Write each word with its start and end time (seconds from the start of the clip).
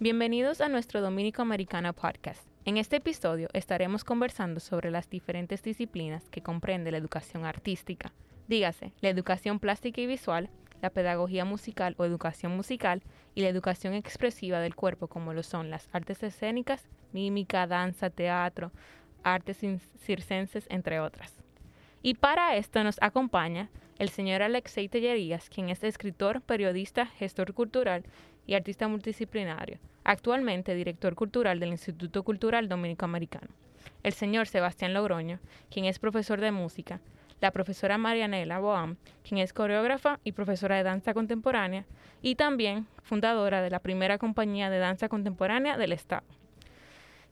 Bienvenidos 0.00 0.62
a 0.62 0.70
nuestro 0.70 1.02
Dominico 1.02 1.42
Americana 1.42 1.92
Podcast. 1.92 2.48
En 2.64 2.78
este 2.78 2.96
episodio 2.96 3.50
estaremos 3.52 4.04
conversando 4.04 4.60
sobre 4.60 4.90
las 4.90 5.10
diferentes 5.10 5.62
disciplinas 5.62 6.30
que 6.30 6.40
comprende 6.40 6.90
la 6.92 6.96
educación 6.96 7.44
artística, 7.44 8.14
dígase, 8.46 8.94
la 9.02 9.10
educación 9.10 9.58
plástica 9.60 10.00
y 10.00 10.06
visual, 10.06 10.48
la 10.82 10.90
pedagogía 10.90 11.44
musical 11.44 11.94
o 11.98 12.04
educación 12.04 12.56
musical 12.56 13.02
y 13.34 13.42
la 13.42 13.48
educación 13.48 13.94
expresiva 13.94 14.60
del 14.60 14.74
cuerpo 14.74 15.08
como 15.08 15.32
lo 15.32 15.42
son 15.42 15.70
las 15.70 15.88
artes 15.92 16.22
escénicas, 16.22 16.88
mímica, 17.12 17.66
danza, 17.66 18.10
teatro, 18.10 18.72
artes 19.22 19.58
circenses, 19.98 20.66
entre 20.70 21.00
otras. 21.00 21.34
Y 22.02 22.14
para 22.14 22.56
esto 22.56 22.82
nos 22.84 22.96
acompaña 23.00 23.68
el 23.98 24.10
señor 24.10 24.42
Alexei 24.42 24.88
Tellerías, 24.88 25.50
quien 25.50 25.68
es 25.68 25.82
escritor, 25.82 26.40
periodista, 26.40 27.06
gestor 27.06 27.52
cultural 27.52 28.04
y 28.46 28.54
artista 28.54 28.86
multidisciplinario, 28.86 29.78
actualmente 30.04 30.74
director 30.74 31.14
cultural 31.16 31.58
del 31.58 31.70
Instituto 31.70 32.22
Cultural 32.22 32.68
Dominico 32.68 33.04
Americano. 33.04 33.48
El 34.04 34.12
señor 34.12 34.46
Sebastián 34.46 34.94
Logroño, 34.94 35.40
quien 35.70 35.86
es 35.86 35.98
profesor 35.98 36.40
de 36.40 36.52
música, 36.52 37.00
la 37.40 37.50
profesora 37.50 37.98
Marianela 37.98 38.58
Boam, 38.58 38.96
quien 39.26 39.38
es 39.38 39.52
coreógrafa 39.52 40.20
y 40.24 40.32
profesora 40.32 40.76
de 40.76 40.82
danza 40.82 41.14
contemporánea, 41.14 41.84
y 42.22 42.34
también 42.34 42.86
fundadora 43.02 43.62
de 43.62 43.70
la 43.70 43.78
primera 43.78 44.18
compañía 44.18 44.70
de 44.70 44.78
danza 44.78 45.08
contemporánea 45.08 45.76
del 45.76 45.92
Estado. 45.92 46.24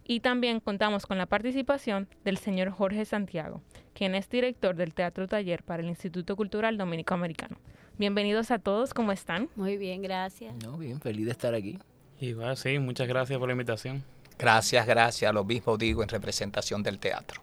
Y 0.04 0.20
también 0.20 0.60
contamos 0.60 1.04
con 1.04 1.18
la 1.18 1.26
participación 1.26 2.08
del 2.24 2.36
señor 2.36 2.70
Jorge 2.70 3.04
Santiago, 3.04 3.60
quien 3.92 4.14
es 4.14 4.28
director 4.28 4.76
del 4.76 4.94
Teatro 4.94 5.26
Taller 5.26 5.64
para 5.64 5.82
el 5.82 5.88
Instituto 5.88 6.36
Cultural 6.36 6.78
Dominico 6.78 7.14
Americano. 7.14 7.56
Bienvenidos 7.98 8.50
a 8.52 8.60
todos, 8.60 8.94
¿cómo 8.94 9.10
están? 9.10 9.48
Muy 9.56 9.76
bien, 9.76 10.02
gracias. 10.02 10.54
No, 10.62 10.78
bien, 10.78 11.00
feliz 11.00 11.24
de 11.24 11.32
estar 11.32 11.54
aquí. 11.54 11.78
Igual, 12.20 12.56
sí, 12.56 12.78
muchas 12.78 13.08
gracias 13.08 13.38
por 13.38 13.48
la 13.48 13.52
invitación. 13.52 14.04
Gracias, 14.38 14.86
gracias, 14.86 15.32
lo 15.34 15.44
mismo 15.44 15.76
digo 15.76 16.02
en 16.02 16.08
representación 16.08 16.82
del 16.82 16.98
teatro. 16.98 17.40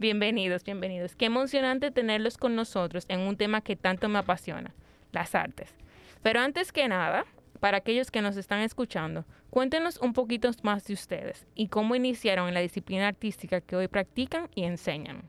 Bienvenidos, 0.00 0.62
bienvenidos. 0.62 1.16
Qué 1.16 1.24
emocionante 1.24 1.90
tenerlos 1.90 2.38
con 2.38 2.54
nosotros 2.54 3.04
en 3.08 3.18
un 3.18 3.36
tema 3.36 3.62
que 3.62 3.74
tanto 3.74 4.08
me 4.08 4.20
apasiona, 4.20 4.72
las 5.10 5.34
artes. 5.34 5.74
Pero 6.22 6.38
antes 6.38 6.70
que 6.70 6.86
nada, 6.86 7.24
para 7.58 7.78
aquellos 7.78 8.12
que 8.12 8.22
nos 8.22 8.36
están 8.36 8.60
escuchando, 8.60 9.24
cuéntenos 9.50 9.96
un 9.98 10.12
poquito 10.12 10.52
más 10.62 10.84
de 10.84 10.94
ustedes 10.94 11.46
y 11.56 11.66
cómo 11.66 11.96
iniciaron 11.96 12.46
en 12.46 12.54
la 12.54 12.60
disciplina 12.60 13.08
artística 13.08 13.60
que 13.60 13.74
hoy 13.74 13.88
practican 13.88 14.48
y 14.54 14.62
enseñan. 14.62 15.24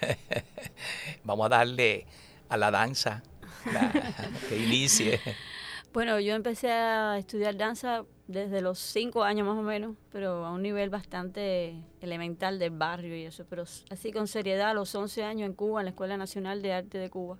Vamos 1.24 1.46
a 1.46 1.48
darle 1.48 2.04
a 2.50 2.58
la 2.58 2.70
danza 2.70 3.22
que 4.50 4.58
inicie. 4.58 5.20
Bueno, 5.92 6.20
yo 6.20 6.34
empecé 6.34 6.70
a 6.70 7.18
estudiar 7.18 7.56
danza 7.56 8.04
desde 8.28 8.60
los 8.60 8.78
cinco 8.78 9.24
años 9.24 9.44
más 9.44 9.58
o 9.58 9.62
menos, 9.62 9.96
pero 10.12 10.46
a 10.46 10.52
un 10.52 10.62
nivel 10.62 10.88
bastante 10.88 11.74
elemental 12.00 12.60
del 12.60 12.70
barrio 12.70 13.16
y 13.16 13.24
eso, 13.24 13.44
pero 13.50 13.64
así 13.90 14.12
con 14.12 14.28
seriedad 14.28 14.70
a 14.70 14.74
los 14.74 14.94
11 14.94 15.24
años 15.24 15.48
en 15.48 15.54
Cuba, 15.54 15.80
en 15.80 15.86
la 15.86 15.90
Escuela 15.90 16.16
Nacional 16.16 16.62
de 16.62 16.74
Arte 16.74 16.98
de 16.98 17.10
Cuba. 17.10 17.38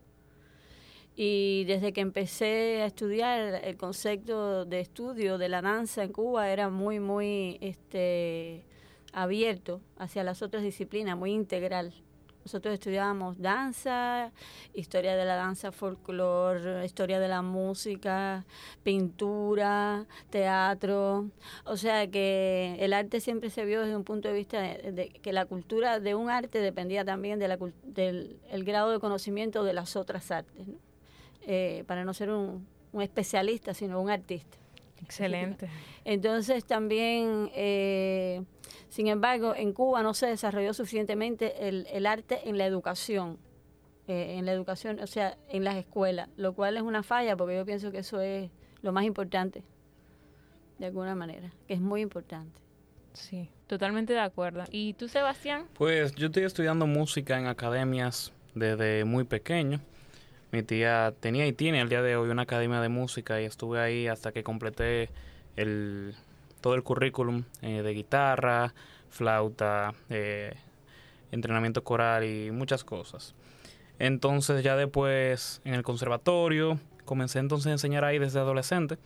Y 1.14 1.62
desde 1.66 1.92
que 1.92 2.00
empecé 2.00 2.82
a 2.82 2.86
estudiar, 2.86 3.60
el 3.62 3.76
concepto 3.76 4.64
de 4.64 4.80
estudio 4.80 5.38
de 5.38 5.48
la 5.48 5.62
danza 5.62 6.02
en 6.02 6.12
Cuba 6.12 6.50
era 6.50 6.70
muy, 6.70 6.98
muy 6.98 7.56
este, 7.60 8.64
abierto 9.12 9.80
hacia 9.96 10.24
las 10.24 10.42
otras 10.42 10.64
disciplinas, 10.64 11.16
muy 11.16 11.30
integral. 11.30 11.94
Nosotros 12.44 12.74
estudiábamos 12.74 13.38
danza, 13.40 14.32
historia 14.72 15.14
de 15.14 15.24
la 15.24 15.36
danza 15.36 15.72
folclore, 15.72 16.84
historia 16.84 17.20
de 17.20 17.28
la 17.28 17.42
música, 17.42 18.44
pintura, 18.82 20.06
teatro. 20.30 21.28
O 21.64 21.76
sea 21.76 22.06
que 22.06 22.76
el 22.80 22.92
arte 22.92 23.20
siempre 23.20 23.50
se 23.50 23.64
vio 23.64 23.82
desde 23.82 23.96
un 23.96 24.04
punto 24.04 24.28
de 24.28 24.34
vista 24.34 24.60
de, 24.60 25.10
que 25.22 25.32
la 25.32 25.44
cultura 25.44 26.00
de 26.00 26.14
un 26.14 26.30
arte 26.30 26.60
dependía 26.60 27.04
también 27.04 27.38
de 27.38 27.48
la, 27.48 27.58
del 27.84 28.38
el 28.50 28.64
grado 28.64 28.90
de 28.90 29.00
conocimiento 29.00 29.62
de 29.62 29.74
las 29.74 29.96
otras 29.96 30.30
artes, 30.30 30.66
eh, 31.46 31.84
para 31.86 32.04
no 32.04 32.14
ser 32.14 32.30
un, 32.30 32.66
un 32.92 33.02
especialista, 33.02 33.74
sino 33.74 34.00
un 34.00 34.10
artista. 34.10 34.56
Excelente. 35.02 35.68
Entonces 36.04 36.64
también... 36.64 37.50
Eh, 37.54 38.42
sin 38.88 39.06
embargo, 39.06 39.54
en 39.54 39.72
Cuba 39.72 40.02
no 40.02 40.14
se 40.14 40.26
desarrolló 40.26 40.74
suficientemente 40.74 41.68
el, 41.68 42.06
arte 42.06 42.48
en 42.48 42.58
la 42.58 42.66
educación, 42.66 43.38
eh, 44.08 44.36
en 44.38 44.46
la 44.46 44.52
educación, 44.52 45.00
o 45.00 45.06
sea, 45.06 45.36
en 45.48 45.64
las 45.64 45.76
escuelas, 45.76 46.28
lo 46.36 46.54
cual 46.54 46.76
es 46.76 46.82
una 46.82 47.02
falla 47.02 47.36
porque 47.36 47.56
yo 47.56 47.64
pienso 47.64 47.90
que 47.90 47.98
eso 47.98 48.20
es 48.20 48.50
lo 48.82 48.92
más 48.92 49.04
importante, 49.04 49.62
de 50.78 50.86
alguna 50.86 51.14
manera, 51.14 51.52
que 51.66 51.74
es 51.74 51.80
muy 51.80 52.00
importante. 52.00 52.60
Sí, 53.12 53.50
totalmente 53.66 54.12
de 54.12 54.20
acuerdo. 54.20 54.64
¿Y 54.70 54.94
tú, 54.94 55.08
Sebastián? 55.08 55.66
Pues 55.74 56.14
yo 56.14 56.26
estoy 56.26 56.44
estudiando 56.44 56.86
música 56.86 57.38
en 57.38 57.46
academias 57.46 58.32
desde 58.54 59.04
muy 59.04 59.24
pequeño. 59.24 59.80
Mi 60.52 60.62
tía 60.62 61.14
tenía 61.20 61.46
y 61.46 61.52
tiene 61.52 61.80
al 61.80 61.88
día 61.88 62.02
de 62.02 62.16
hoy 62.16 62.28
una 62.30 62.42
academia 62.42 62.80
de 62.80 62.88
música 62.88 63.40
y 63.40 63.44
estuve 63.44 63.80
ahí 63.80 64.08
hasta 64.08 64.32
que 64.32 64.42
completé 64.42 65.10
el, 65.56 66.14
todo 66.60 66.74
el 66.74 66.82
currículum 66.82 67.44
eh, 67.62 67.82
de 67.82 67.92
guitarra, 67.92 68.74
flauta, 69.08 69.94
eh, 70.08 70.54
entrenamiento 71.32 71.82
coral 71.82 72.24
y 72.24 72.50
muchas 72.50 72.84
cosas. 72.84 73.34
Entonces 73.98 74.64
ya 74.64 74.76
después 74.76 75.60
en 75.64 75.74
el 75.74 75.82
conservatorio 75.82 76.78
comencé 77.04 77.38
entonces 77.38 77.66
a 77.68 77.72
enseñar 77.72 78.04
ahí 78.04 78.18
desde 78.18 78.38
adolescente 78.38 78.98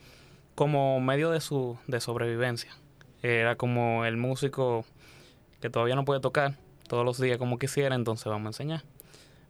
como 0.55 0.99
medio 1.01 1.31
de 1.31 1.41
su 1.41 1.77
de 1.87 1.99
sobrevivencia. 1.99 2.71
Era 3.21 3.55
como 3.55 4.05
el 4.05 4.17
músico 4.17 4.85
que 5.59 5.69
todavía 5.69 5.95
no 5.95 6.05
puede 6.05 6.21
tocar 6.21 6.55
todos 6.87 7.03
los 7.03 7.19
días 7.19 7.37
como 7.37 7.57
quisiera, 7.57 7.95
entonces 7.95 8.25
vamos 8.27 8.45
a 8.45 8.49
enseñar. 8.49 8.83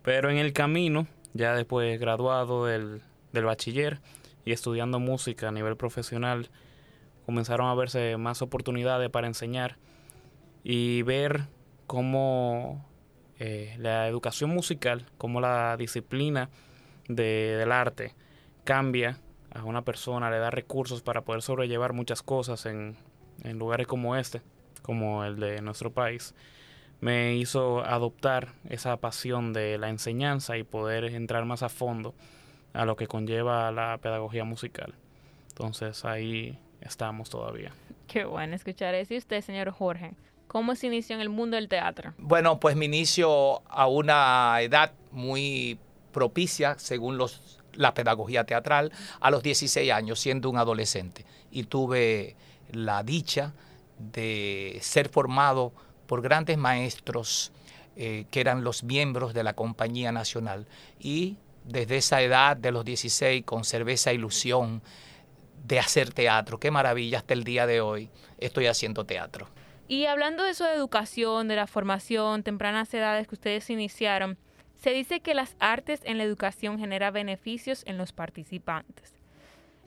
Pero 0.02 0.30
en 0.30 0.38
el 0.38 0.54
camino, 0.54 1.08
ya 1.34 1.54
después 1.54 2.00
graduado 2.00 2.66
del, 2.66 3.02
del 3.34 3.46
bachiller 3.46 4.00
y 4.46 4.52
estudiando 4.52 5.00
música 5.00 5.50
a 5.50 5.52
nivel 5.52 5.76
profesional, 5.76 6.50
comenzaron 7.26 7.68
a 7.68 7.76
verse 7.76 8.18
más 8.18 8.42
oportunidades 8.42 9.10
para 9.10 9.28
enseñar 9.28 9.78
y 10.64 11.02
ver 11.04 11.48
cómo 11.88 12.86
eh, 13.40 13.76
la 13.80 14.08
educación 14.08 14.50
musical, 14.50 15.06
cómo 15.18 15.42
la 15.42 15.76
disciplina 15.78 16.50
del 17.08 17.72
arte 17.72 18.14
cambia 18.64 19.20
a 19.52 19.64
una 19.64 19.84
persona, 19.84 20.30
le 20.30 20.40
da 20.40 20.50
recursos 20.50 21.02
para 21.02 21.22
poder 21.22 21.42
sobrellevar 21.42 21.94
muchas 21.94 22.22
cosas 22.22 22.66
en, 22.66 22.98
en 23.44 23.60
lugares 23.60 23.88
como 23.88 24.16
este, 24.16 24.42
como 24.82 25.24
el 25.24 25.40
de 25.40 25.62
nuestro 25.62 25.92
país, 25.92 26.36
me 27.02 27.36
hizo 27.36 27.84
adoptar 27.84 28.54
esa 28.70 28.98
pasión 28.98 29.54
de 29.54 29.78
la 29.78 29.90
enseñanza 29.90 30.58
y 30.58 30.64
poder 30.64 31.06
entrar 31.06 31.46
más 31.46 31.64
a 31.64 31.70
fondo 31.70 32.16
a 32.74 32.86
lo 32.86 32.96
que 32.96 33.08
conlleva 33.08 33.72
la 33.72 33.98
pedagogía 34.02 34.44
musical. 34.44 34.96
Entonces 35.50 36.04
ahí 36.06 36.58
estamos 36.86 37.30
todavía. 37.30 37.72
Qué 38.08 38.26
bueno 38.26 38.56
escuchar 38.56 38.96
eso. 38.96 39.14
¿Y 39.14 39.18
usted, 39.18 39.42
señor 39.42 39.72
Jorge? 39.72 40.14
¿Cómo 40.48 40.76
se 40.76 40.88
inició 40.88 41.16
en 41.16 41.22
el 41.22 41.30
mundo 41.30 41.56
del 41.56 41.68
teatro? 41.68 42.14
Bueno, 42.18 42.60
pues 42.60 42.76
me 42.76 42.86
inicio 42.86 43.62
a 43.70 43.88
una 43.88 44.62
edad 44.62 44.94
muy 45.12 45.80
propicia, 46.12 46.76
según 46.78 47.18
los, 47.18 47.60
la 47.74 47.94
pedagogía 47.94 48.46
teatral, 48.46 48.92
a 49.20 49.32
los 49.32 49.44
16 49.44 49.92
años, 49.92 50.20
siendo 50.20 50.50
un 50.50 50.58
adolescente. 50.58 51.26
Y 51.52 51.64
tuve 51.64 52.36
la 52.72 53.04
dicha 53.04 53.54
de 53.98 54.78
ser 54.82 55.10
formado 55.10 55.74
por 56.08 56.22
grandes 56.22 56.58
maestros 56.58 57.52
eh, 57.98 58.26
que 58.30 58.42
eran 58.42 58.64
los 58.64 58.84
miembros 58.84 59.34
de 59.34 59.44
la 59.44 59.54
Compañía 59.54 60.12
Nacional. 60.12 60.68
Y 61.00 61.38
desde 61.64 61.98
esa 61.98 62.22
edad 62.22 62.56
de 62.58 62.72
los 62.72 62.86
16 62.86 63.44
conservé 63.46 63.94
esa 63.94 64.14
ilusión 64.14 64.82
de 65.68 65.80
hacer 65.80 66.14
teatro. 66.14 66.60
Qué 66.60 66.72
maravilla, 66.72 67.20
hasta 67.20 67.34
el 67.34 67.44
día 67.44 67.66
de 67.66 67.82
hoy 67.82 68.10
estoy 68.38 68.68
haciendo 68.68 69.06
teatro. 69.06 69.48
Y 69.88 70.06
hablando 70.06 70.44
de 70.44 70.52
eso 70.52 70.66
de 70.66 70.74
educación, 70.74 71.48
de 71.48 71.56
la 71.56 71.68
formación, 71.68 72.44
tempranas 72.44 72.94
edades 72.94 73.28
que 73.28 73.36
ustedes 73.36 73.70
iniciaron, 73.70 74.38
se 74.78 74.92
dice 74.92 75.20
que 75.20 75.34
las 75.34 75.56
artes 75.60 76.02
en 76.04 76.18
la 76.18 76.24
educación 76.24 76.80
generan 76.80 77.14
beneficios 77.14 77.84
en 77.86 77.98
los 77.98 78.12
participantes. 78.12 79.14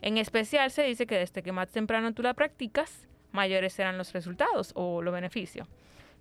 En 0.01 0.17
especial 0.17 0.71
se 0.71 0.83
dice 0.83 1.05
que 1.05 1.17
desde 1.17 1.43
que 1.43 1.51
más 1.51 1.69
temprano 1.69 2.13
tú 2.13 2.23
la 2.23 2.33
practicas, 2.33 3.07
mayores 3.31 3.73
serán 3.73 3.97
los 3.97 4.13
resultados 4.13 4.71
o 4.75 5.01
los 5.01 5.13
beneficios. 5.13 5.67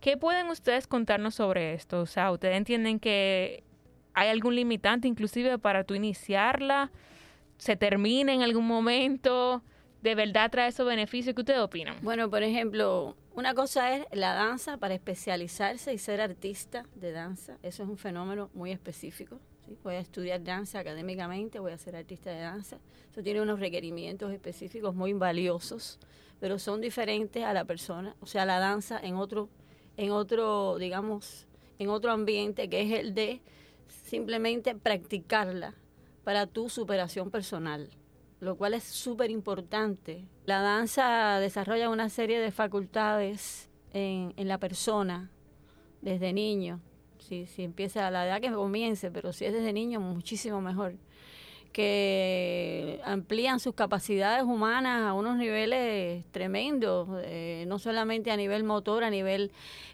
¿Qué 0.01 0.17
pueden 0.17 0.49
ustedes 0.49 0.87
contarnos 0.87 1.37
sobre 1.37 1.75
esto? 1.75 2.01
O 2.01 2.07
sea, 2.07 2.31
¿ustedes 2.31 2.57
entienden 2.57 3.01
que 3.01 3.65
hay 4.15 4.29
algún 4.29 4.55
limitante 4.55 5.09
inclusive 5.09 5.59
para 5.59 5.85
tú 5.85 5.95
iniciarla? 5.95 6.91
Se 7.59 7.77
termine 7.77 8.33
en 8.33 8.43
algún 8.43 8.67
momento. 8.67 9.63
de 10.01 10.15
verdad 10.15 10.51
trae 10.51 10.69
esos 10.69 10.87
beneficios. 10.87 11.35
¿Qué 11.35 11.41
ustedes 11.41 11.59
opinan? 11.59 11.97
Bueno, 12.03 12.31
por 12.31 12.45
ejemplo, 12.45 13.17
una 13.35 13.53
cosa 13.55 13.97
es 13.97 14.07
la 14.13 14.33
danza 14.33 14.77
para 14.77 14.95
especializarse 14.95 15.93
y 15.93 15.99
ser 15.99 16.21
artista 16.21 16.85
de 16.95 17.11
danza. 17.11 17.59
Eso 17.63 17.83
es 17.83 17.89
un 17.89 17.99
fenómeno 17.99 18.49
muy 18.55 18.71
específico. 18.71 19.41
Voy 19.83 19.97
a 19.97 19.99
estudiar 19.99 20.43
danza 20.43 20.79
académicamente, 20.79 21.59
voy 21.59 21.73
a 21.73 21.79
ser 21.79 21.97
artista 21.97 22.31
de 22.31 22.41
danza. 22.41 22.79
Eso 23.11 23.23
tiene 23.23 23.43
unos 23.43 23.61
requerimientos 23.61 24.33
específicos 24.33 24.95
muy 24.95 25.13
valiosos, 25.13 25.99
pero 26.41 26.59
son 26.59 26.81
diferentes 26.81 27.45
a 27.45 27.53
la 27.53 27.65
persona, 27.65 28.15
o 28.21 28.27
sea, 28.27 28.47
la 28.47 28.61
danza 28.61 28.99
en 29.03 29.17
otro, 29.17 29.51
en 29.97 30.13
otro, 30.13 30.79
digamos, 30.79 31.47
en 31.79 31.91
otro 31.91 32.13
ambiente 32.13 32.71
que 32.71 32.83
es 32.83 32.99
el 32.99 33.15
de 33.15 33.43
simplemente 33.89 34.75
practicarla 34.75 35.75
para 36.29 36.47
tu 36.47 36.69
superación 36.69 37.31
personal, 37.31 37.89
lo 38.39 38.59
cual 38.59 38.75
es 38.75 38.85
súper 38.85 39.31
importante. 39.31 40.29
La 40.45 40.61
danza 40.61 41.41
desarrolla 41.41 41.89
una 41.89 42.11
serie 42.11 42.39
de 42.39 42.51
facultades 42.51 43.71
en, 43.95 44.35
en 44.37 44.47
la 44.47 44.59
persona 44.59 45.31
desde 46.03 46.35
niño 46.35 46.83
si, 47.19 47.47
si 47.47 47.63
empieza 47.63 48.07
a 48.07 48.11
la 48.11 48.27
edad 48.27 48.43
que 48.43 48.53
comience, 48.53 49.11
pero 49.11 49.33
si 49.33 49.47
es 49.47 49.55
desde 49.55 49.73
niño, 49.73 50.01
muchísimo 50.01 50.61
mejor. 50.61 50.97
Que 51.73 53.01
amplían 53.05 53.61
sus 53.61 53.75
capacidades 53.75 54.43
humanas 54.43 55.03
a 55.03 55.13
unos 55.13 55.37
niveles 55.37 56.25
tremendos, 56.33 57.09
eh, 57.23 57.65
no 57.69 57.79
solamente 57.79 58.31
a 58.31 58.37
nivel 58.37 58.65
motor, 58.65 59.05
a 59.05 59.11
nivel 59.11 59.53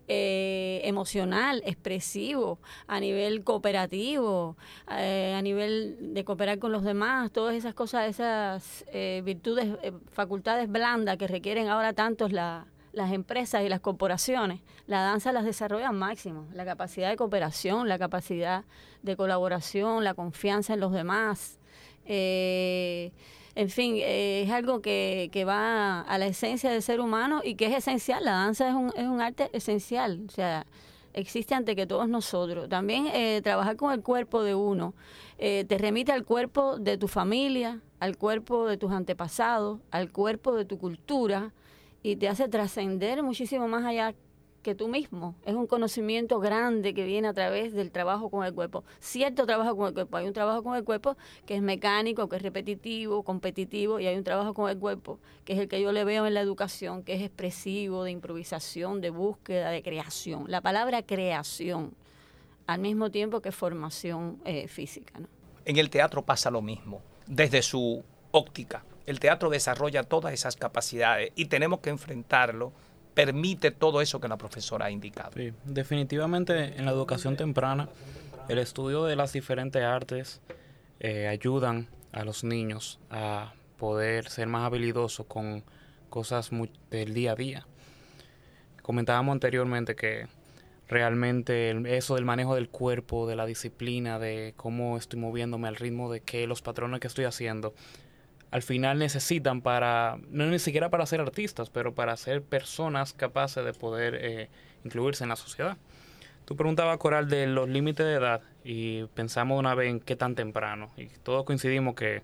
eh, 0.09 0.81
emocional, 0.85 1.63
expresivo, 1.67 2.59
a 2.87 3.01
nivel 3.01 3.45
cooperativo, 3.45 4.57
eh, 4.91 5.35
a 5.37 5.43
nivel 5.43 6.15
de 6.15 6.25
cooperar 6.25 6.59
con 6.59 6.73
los 6.73 6.85
demás, 6.85 7.31
todas 7.33 7.55
esas 7.55 7.75
cosas, 7.75 8.09
esas 8.09 8.85
virtudes, 9.23 9.77
facultades 10.11 10.71
blandas 10.71 11.19
que 11.19 11.27
requieren 11.27 11.69
ahora 11.69 11.93
tantos 11.93 12.33
la, 12.33 12.67
las 12.95 13.13
empresas 13.13 13.63
y 13.63 13.69
las 13.69 13.81
corporaciones, 13.81 14.61
la 14.87 15.03
danza 15.03 15.33
las 15.33 15.45
desarrolla 15.45 15.89
al 15.89 15.97
máximo. 15.97 16.47
La 16.53 16.65
capacidad 16.65 17.11
de 17.11 17.17
cooperación, 17.17 17.89
la 17.89 17.99
capacidad 17.99 18.65
de 19.03 19.17
colaboración, 19.17 20.05
la 20.05 20.15
confianza 20.15 20.75
en 20.75 20.81
los 20.81 20.93
demás. 20.93 21.59
Eh, 22.07 23.13
en 23.55 23.71
fin, 23.71 23.97
eh, 23.97 24.43
es 24.45 24.51
algo 24.51 24.81
que, 24.81 25.31
que, 25.33 25.45
va 25.45 26.01
a 26.01 26.19
la 26.19 26.27
esencia 26.27 26.71
del 26.71 26.83
ser 26.83 27.01
humano 27.01 27.41
y 27.45 27.55
que 27.55 27.67
es 27.67 27.75
esencial. 27.77 28.25
La 28.25 28.33
danza 28.33 28.69
es 28.69 28.75
un, 28.75 28.93
es 28.97 29.07
un 29.07 29.21
arte 29.21 29.51
esencial. 29.53 30.25
O 30.29 30.31
sea, 30.31 30.67
existe 31.13 31.55
ante 31.55 31.77
que 31.77 31.87
todos 31.87 32.09
nosotros. 32.09 32.69
También 32.69 33.07
eh, 33.09 33.41
trabajar 33.43 33.77
con 33.77 33.93
el 33.93 34.03
cuerpo 34.03 34.43
de 34.43 34.55
uno 34.55 34.95
te 35.37 35.79
remite 35.79 36.11
al 36.13 36.25
cuerpo 36.25 36.79
de 36.79 36.97
tu 36.97 37.07
familia, 37.07 37.81
al 38.01 38.17
cuerpo 38.17 38.67
de 38.67 38.79
tus 38.79 38.93
antepasados, 38.93 39.81
al 39.91 40.11
cuerpo 40.11 40.55
de 40.55 40.65
tu 40.65 40.79
cultura, 40.79 41.53
y 42.03 42.17
te 42.17 42.29
hace 42.29 42.49
trascender 42.49 43.23
muchísimo 43.23 43.67
más 43.67 43.85
allá 43.85 44.15
que 44.65 44.75
tú 44.75 44.89
mismo. 44.89 45.37
Es 45.47 45.55
un 45.55 45.69
conocimiento 45.69 46.41
grande 46.41 46.93
que 46.93 47.05
viene 47.05 47.29
a 47.29 47.33
través 47.33 47.73
del 47.73 47.93
trabajo 47.93 48.31
con 48.31 48.45
el 48.45 48.53
cuerpo. 48.53 48.83
Cierto 48.99 49.47
trabajo 49.47 49.77
con 49.77 49.87
el 49.87 49.95
cuerpo. 49.95 50.17
Hay 50.17 50.27
un 50.27 50.33
trabajo 50.33 50.65
con 50.65 50.75
el 50.75 50.83
cuerpo 50.83 51.17
que 51.47 51.55
es 51.55 51.63
mecánico, 51.63 52.29
que 52.29 52.37
es 52.37 52.43
repetitivo, 52.43 53.23
competitivo, 53.23 54.01
y 54.01 54.09
hay 54.09 54.17
un 54.17 54.25
trabajo 54.25 54.55
con 54.55 54.69
el 54.69 54.77
cuerpo 54.77 55.21
que 55.45 55.53
es 55.53 55.61
el 55.61 55.69
que 55.69 55.81
yo 55.81 55.93
le 55.93 56.03
veo 56.03 56.27
en 56.27 56.35
la 56.35 56.41
educación, 56.41 57.05
que 57.05 57.15
es 57.15 57.23
expresivo, 57.23 58.03
de 58.03 58.11
improvisación, 58.11 59.01
de 59.01 59.11
búsqueda, 59.11 59.71
de 59.71 59.83
creación. 59.83 60.47
La 60.49 60.61
palabra 60.61 61.03
creación, 61.03 61.95
al 62.67 62.81
mismo 62.81 63.11
tiempo 63.11 63.41
que 63.41 63.53
formación 63.53 64.41
eh, 64.45 64.67
física. 64.67 65.21
En 65.65 65.77
el 65.77 65.91
teatro 65.91 66.23
pasa 66.23 66.51
lo 66.51 66.63
mismo, 66.63 67.01
desde 67.27 67.63
su 67.63 68.03
óptica 68.33 68.83
el 69.07 69.21
teatro 69.21 69.51
desarrolla 69.51 70.03
todas 70.03 70.33
esas 70.33 70.57
capacidades 70.57 71.31
y 71.37 71.47
tenemos 71.47 71.81
que 71.81 71.91
enfrentarlo. 71.91 72.73
Permite 73.15 73.71
todo 73.71 74.01
eso 74.01 74.21
que 74.21 74.29
la 74.29 74.37
profesora 74.37 74.87
ha 74.87 74.91
indicado. 74.91 75.31
Sí, 75.35 75.53
definitivamente 75.65 76.77
en 76.77 76.85
la 76.85 76.91
educación 76.91 77.37
temprana, 77.37 77.89
el 78.49 78.59
estudio 78.59 79.05
de 79.05 79.17
las 79.17 79.33
diferentes 79.33 79.83
artes 79.83 80.41
eh, 81.01 81.29
ayudan 81.29 81.89
a 82.13 82.25
los 82.25 82.45
niños 82.45 82.99
a 83.11 83.55
poder 83.79 84.29
ser 84.29 84.49
más 84.49 84.67
habilidosos 84.67 85.27
con 85.27 85.65
cosas 86.11 86.51
del 86.91 87.15
día 87.15 87.33
a 87.33 87.35
día. 87.35 87.67
Comentábamos 88.83 89.33
anteriormente 89.33 89.97
que 89.97 90.27
realmente 90.89 91.97
eso 91.97 92.15
del 92.15 92.25
manejo 92.25 92.55
del 92.55 92.69
cuerpo, 92.69 93.27
de 93.27 93.37
la 93.37 93.47
disciplina, 93.47 94.19
de 94.19 94.55
cómo 94.57 94.97
estoy 94.97 95.19
moviéndome 95.19 95.69
al 95.69 95.77
ritmo 95.77 96.13
de 96.13 96.21
que 96.21 96.47
los 96.47 96.63
patrones 96.63 97.01
que 97.01 97.07
estoy 97.07 97.25
haciendo, 97.25 97.75
al 98.55 98.63
final 98.63 99.01
necesitan 99.01 99.63
para, 99.63 100.17
no 100.31 100.47
ni 100.47 100.61
siquiera 100.61 100.89
para 100.89 101.05
ser 101.07 101.21
artistas, 101.21 101.71
pero 101.71 101.93
para 101.93 102.17
ser 102.17 102.41
personas 102.41 103.13
capaces 103.13 103.65
de 103.65 103.73
poder 103.73 104.15
eh, 104.15 104.49
incluirse 104.85 105.25
en 105.25 105.31
la 105.31 105.35
sociedad. 105.35 105.77
Tú 106.45 106.55
preguntabas, 106.55 106.99
Coral, 106.99 107.29
de 107.29 107.49
los 107.49 107.69
límites 107.69 108.07
de 108.07 108.13
edad 108.13 108.43
y 108.63 109.07
pensamos 109.07 109.59
una 109.59 109.75
vez 109.75 109.91
en 109.91 109.99
qué 109.99 110.15
tan 110.15 110.37
temprano. 110.37 110.93
Y 110.97 111.07
todos 111.25 111.43
coincidimos 111.43 111.97
que 111.97 112.23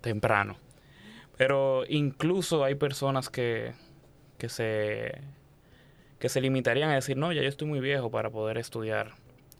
temprano. 0.00 0.56
Pero 1.36 1.84
incluso 1.88 2.64
hay 2.64 2.74
personas 2.74 3.30
que, 3.30 3.74
que, 4.36 4.48
se, 4.48 5.12
que 6.18 6.28
se 6.28 6.40
limitarían 6.40 6.90
a 6.90 6.96
decir, 6.96 7.16
no, 7.16 7.32
ya 7.32 7.42
yo 7.42 7.48
estoy 7.48 7.68
muy 7.68 7.78
viejo 7.78 8.10
para 8.10 8.30
poder 8.30 8.58
estudiar 8.58 9.12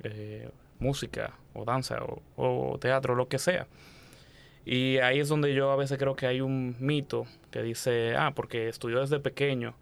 eh, 0.03 0.51
música 0.81 1.35
o 1.55 1.65
danza 1.65 2.03
o, 2.03 2.23
o 2.35 2.77
teatro, 2.81 3.15
lo 3.15 3.29
que 3.29 3.39
sea. 3.39 3.69
Y 4.71 4.99
ahí 4.99 5.19
es 5.19 5.29
donde 5.29 5.53
yo 5.53 5.73
a 5.73 5.77
veces 5.77 5.99
creo 5.99 6.15
que 6.15 6.29
hay 6.29 6.41
un 6.41 6.77
mito 6.79 7.27
que 7.51 7.61
dice, 7.61 8.15
ah, 8.17 8.35
porque 8.37 8.69
estudió 8.69 9.01
desde 9.01 9.19
pequeño, 9.19 9.75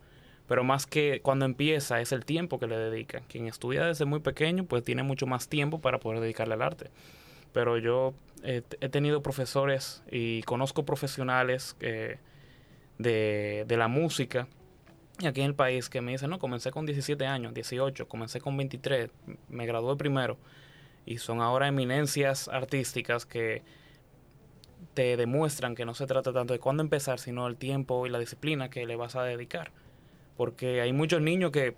pero 0.46 0.64
más 0.64 0.86
que 0.86 1.20
cuando 1.20 1.44
empieza 1.44 2.00
es 2.00 2.10
el 2.10 2.24
tiempo 2.24 2.58
que 2.58 2.68
le 2.68 2.78
dedica. 2.78 3.20
Quien 3.28 3.48
estudia 3.48 3.84
desde 3.84 4.06
muy 4.06 4.20
pequeño, 4.20 4.64
pues 4.64 4.82
tiene 4.82 5.02
mucho 5.02 5.26
más 5.26 5.50
tiempo 5.50 5.82
para 5.82 6.00
poder 6.00 6.20
dedicarle 6.20 6.54
al 6.54 6.62
arte. 6.62 6.90
Pero 7.52 7.76
yo 7.76 8.14
he, 8.42 8.62
tenido 8.62 9.22
profesores 9.22 10.02
y 10.10 10.40
conozco 10.44 10.86
profesionales 10.86 11.76
de, 11.78 12.18
de 12.96 13.76
la 13.76 13.88
música 13.88 14.48
aquí 15.18 15.42
en 15.42 15.48
el 15.48 15.54
país 15.54 15.90
que 15.90 16.00
me 16.00 16.12
dicen, 16.12 16.30
no, 16.30 16.38
comencé 16.38 16.70
con 16.70 16.86
17 16.86 17.26
años, 17.26 17.52
18, 17.52 18.08
comencé 18.08 18.40
con 18.40 18.56
23, 18.56 19.10
me 19.50 19.66
gradué 19.66 19.96
primero. 19.96 20.38
Y 21.04 21.18
son 21.18 21.42
ahora 21.42 21.68
eminencias 21.68 22.48
artísticas 22.48 23.26
que 23.26 23.62
te 24.98 25.16
demuestran 25.16 25.76
que 25.76 25.84
no 25.84 25.94
se 25.94 26.08
trata 26.08 26.32
tanto 26.32 26.54
de 26.54 26.58
cuándo 26.58 26.82
empezar, 26.82 27.20
sino 27.20 27.46
el 27.46 27.56
tiempo 27.56 28.04
y 28.08 28.10
la 28.10 28.18
disciplina 28.18 28.68
que 28.68 28.84
le 28.84 28.96
vas 28.96 29.14
a 29.14 29.22
dedicar. 29.22 29.70
Porque 30.36 30.80
hay 30.80 30.92
muchos 30.92 31.22
niños 31.22 31.52
que, 31.52 31.76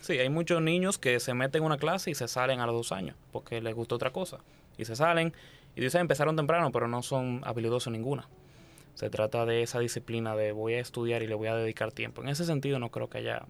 sí, 0.00 0.14
hay 0.18 0.30
muchos 0.30 0.62
niños 0.62 0.96
que 0.96 1.20
se 1.20 1.34
meten 1.34 1.60
en 1.60 1.66
una 1.66 1.76
clase 1.76 2.12
y 2.12 2.14
se 2.14 2.28
salen 2.28 2.60
a 2.60 2.66
los 2.66 2.74
dos 2.74 2.92
años, 2.92 3.14
porque 3.30 3.60
les 3.60 3.74
gusta 3.74 3.96
otra 3.96 4.10
cosa. 4.10 4.38
Y 4.78 4.86
se 4.86 4.96
salen 4.96 5.34
y 5.74 5.82
dicen, 5.82 6.00
empezaron 6.00 6.34
temprano, 6.34 6.72
pero 6.72 6.88
no 6.88 7.02
son 7.02 7.42
habilidosos 7.44 7.92
ninguna. 7.92 8.26
Se 8.94 9.10
trata 9.10 9.44
de 9.44 9.60
esa 9.60 9.78
disciplina 9.78 10.34
de 10.34 10.52
voy 10.52 10.72
a 10.72 10.80
estudiar 10.80 11.22
y 11.22 11.26
le 11.26 11.34
voy 11.34 11.48
a 11.48 11.56
dedicar 11.56 11.92
tiempo. 11.92 12.22
En 12.22 12.30
ese 12.30 12.46
sentido 12.46 12.78
no 12.78 12.88
creo 12.88 13.10
que 13.10 13.18
haya 13.18 13.44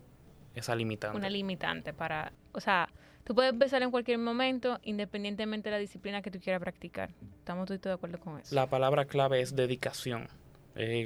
esa 0.57 0.75
limitante. 0.75 1.17
Una 1.17 1.31
limitante 1.31 1.93
para, 1.93 2.33
o 2.51 2.59
sea, 2.59 2.89
Tú 3.27 3.35
puedes 3.35 3.53
empezar 3.53 3.83
en 3.83 3.91
cualquier 3.91 4.19
momento, 4.19 4.79
independientemente 4.85 5.69
de 5.69 5.75
la 5.75 5.81
disciplina 5.81 6.23
que 6.23 6.31
tú 6.31 6.39
quieras 6.39 6.63
practicar. 6.63 7.11
Estamos 7.41 7.67
todos 7.67 7.81
de 7.81 7.91
acuerdo 7.91 8.21
con 8.21 8.39
eso. 8.39 8.55
La 8.55 8.69
palabra 8.69 9.05
clave 9.05 9.41
es 9.41 9.57
dedicación. 9.57 10.29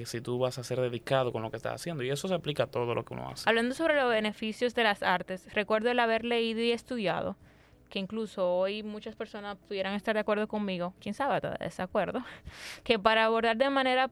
si 0.04 0.20
tú 0.20 0.38
vas 0.38 0.58
a 0.58 0.62
ser 0.62 0.78
dedicado 0.82 1.32
con 1.32 1.40
lo 1.40 1.50
que 1.50 1.56
estás 1.56 1.76
haciendo. 1.76 2.02
Y 2.02 2.10
eso 2.10 2.28
se 2.28 2.34
aplica 2.34 2.64
a 2.64 2.66
todo 2.66 2.94
lo 2.94 3.06
que 3.06 3.14
uno 3.14 3.30
hace. 3.30 3.48
Hablando 3.48 3.74
sobre 3.74 3.94
los 3.94 4.10
beneficios 4.10 4.74
de 4.74 4.84
las 4.84 5.02
artes, 5.02 5.50
recuerdo 5.54 5.90
el 5.90 5.98
haber 5.98 6.26
leído 6.26 6.60
y 6.60 6.72
estudiado, 6.72 7.38
que 7.88 7.98
incluso 7.98 8.54
hoy 8.54 8.82
muchas 8.82 9.16
personas 9.16 9.56
pudieran 9.56 9.94
estar 9.94 10.12
de 10.14 10.20
acuerdo 10.20 10.46
conmigo, 10.46 10.92
quién 11.00 11.14
sabe, 11.14 11.36
estar 11.36 11.58
de 11.58 11.64
desacuerdo, 11.64 12.22
que 12.84 12.98
para 12.98 13.24
abordar 13.24 13.56
de 13.56 13.70
manera 13.70 14.10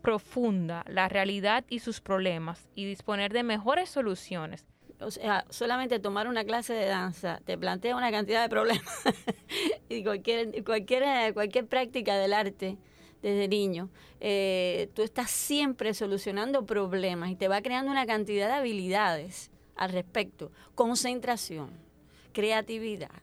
profunda 0.00 0.82
la 0.88 1.10
realidad 1.10 1.66
y 1.68 1.80
sus 1.80 2.00
problemas 2.00 2.70
y 2.74 2.86
disponer 2.86 3.34
de 3.34 3.42
mejores 3.42 3.90
soluciones 3.90 4.66
o 5.00 5.10
sea, 5.10 5.44
solamente 5.50 5.98
tomar 5.98 6.28
una 6.28 6.44
clase 6.44 6.74
de 6.74 6.86
danza 6.86 7.40
te 7.44 7.56
plantea 7.56 7.96
una 7.96 8.10
cantidad 8.10 8.42
de 8.42 8.48
problemas. 8.48 9.02
y 9.88 10.02
cualquier, 10.02 10.64
cualquier, 10.64 11.34
cualquier 11.34 11.66
práctica 11.66 12.16
del 12.16 12.32
arte 12.32 12.76
desde 13.22 13.48
niño, 13.48 13.90
eh, 14.20 14.88
tú 14.94 15.02
estás 15.02 15.30
siempre 15.30 15.94
solucionando 15.94 16.64
problemas 16.64 17.30
y 17.30 17.36
te 17.36 17.48
va 17.48 17.62
creando 17.62 17.90
una 17.90 18.06
cantidad 18.06 18.48
de 18.48 18.54
habilidades 18.54 19.50
al 19.76 19.92
respecto. 19.92 20.50
Concentración, 20.74 21.70
creatividad, 22.32 23.22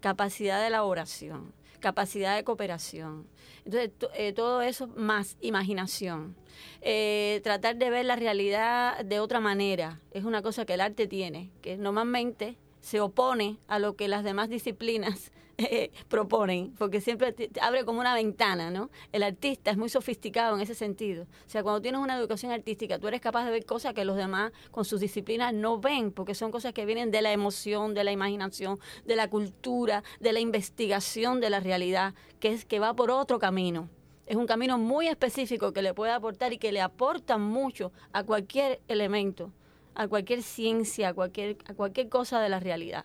capacidad 0.00 0.60
de 0.60 0.68
elaboración, 0.68 1.52
capacidad 1.84 2.34
de 2.34 2.44
cooperación. 2.44 3.26
Entonces, 3.66 3.90
eh, 4.14 4.32
todo 4.32 4.62
eso 4.62 4.86
más 4.86 5.36
imaginación. 5.42 6.34
Eh, 6.80 7.42
tratar 7.44 7.76
de 7.76 7.90
ver 7.90 8.06
la 8.06 8.16
realidad 8.16 9.04
de 9.04 9.20
otra 9.20 9.38
manera 9.38 10.00
es 10.10 10.24
una 10.24 10.40
cosa 10.40 10.64
que 10.64 10.74
el 10.74 10.80
arte 10.80 11.06
tiene, 11.06 11.50
que 11.60 11.76
normalmente 11.76 12.56
se 12.80 13.00
opone 13.00 13.58
a 13.68 13.78
lo 13.78 13.96
que 13.96 14.08
las 14.08 14.24
demás 14.24 14.48
disciplinas 14.48 15.30
eh, 15.58 15.92
proponen, 16.08 16.72
porque 16.78 17.00
siempre 17.00 17.34
abre 17.60 17.84
como 17.84 18.00
una 18.00 18.14
ventana, 18.14 18.70
¿no? 18.70 18.90
El 19.12 19.22
artista 19.22 19.70
es 19.70 19.76
muy 19.76 19.88
sofisticado 19.88 20.56
en 20.56 20.62
ese 20.62 20.74
sentido. 20.74 21.24
O 21.24 21.48
sea, 21.48 21.62
cuando 21.62 21.80
tienes 21.80 22.00
una 22.00 22.16
educación 22.16 22.50
artística, 22.50 22.98
tú 22.98 23.06
eres 23.06 23.20
capaz 23.20 23.44
de 23.44 23.52
ver 23.52 23.64
cosas 23.64 23.94
que 23.94 24.04
los 24.04 24.16
demás 24.16 24.52
con 24.70 24.84
sus 24.84 25.00
disciplinas 25.00 25.54
no 25.54 25.78
ven, 25.78 26.10
porque 26.10 26.34
son 26.34 26.50
cosas 26.50 26.72
que 26.72 26.84
vienen 26.86 27.10
de 27.10 27.22
la 27.22 27.32
emoción, 27.32 27.94
de 27.94 28.02
la 28.02 28.12
imaginación, 28.12 28.78
de 29.04 29.16
la 29.16 29.28
cultura, 29.30 30.02
de 30.18 30.32
la 30.32 30.40
investigación 30.40 31.40
de 31.40 31.50
la 31.50 31.60
realidad, 31.60 32.14
que 32.40 32.48
es 32.48 32.64
que 32.64 32.80
va 32.80 32.94
por 32.94 33.10
otro 33.10 33.38
camino. 33.38 33.88
Es 34.26 34.36
un 34.36 34.46
camino 34.46 34.78
muy 34.78 35.06
específico 35.06 35.72
que 35.72 35.82
le 35.82 35.94
puede 35.94 36.12
aportar 36.12 36.52
y 36.52 36.58
que 36.58 36.72
le 36.72 36.80
aporta 36.80 37.38
mucho 37.38 37.92
a 38.12 38.24
cualquier 38.24 38.80
elemento, 38.88 39.52
a 39.94 40.08
cualquier 40.08 40.42
ciencia, 40.42 41.10
a 41.10 41.14
cualquier, 41.14 41.58
a 41.66 41.74
cualquier 41.74 42.08
cosa 42.08 42.40
de 42.40 42.48
la 42.48 42.58
realidad. 42.58 43.04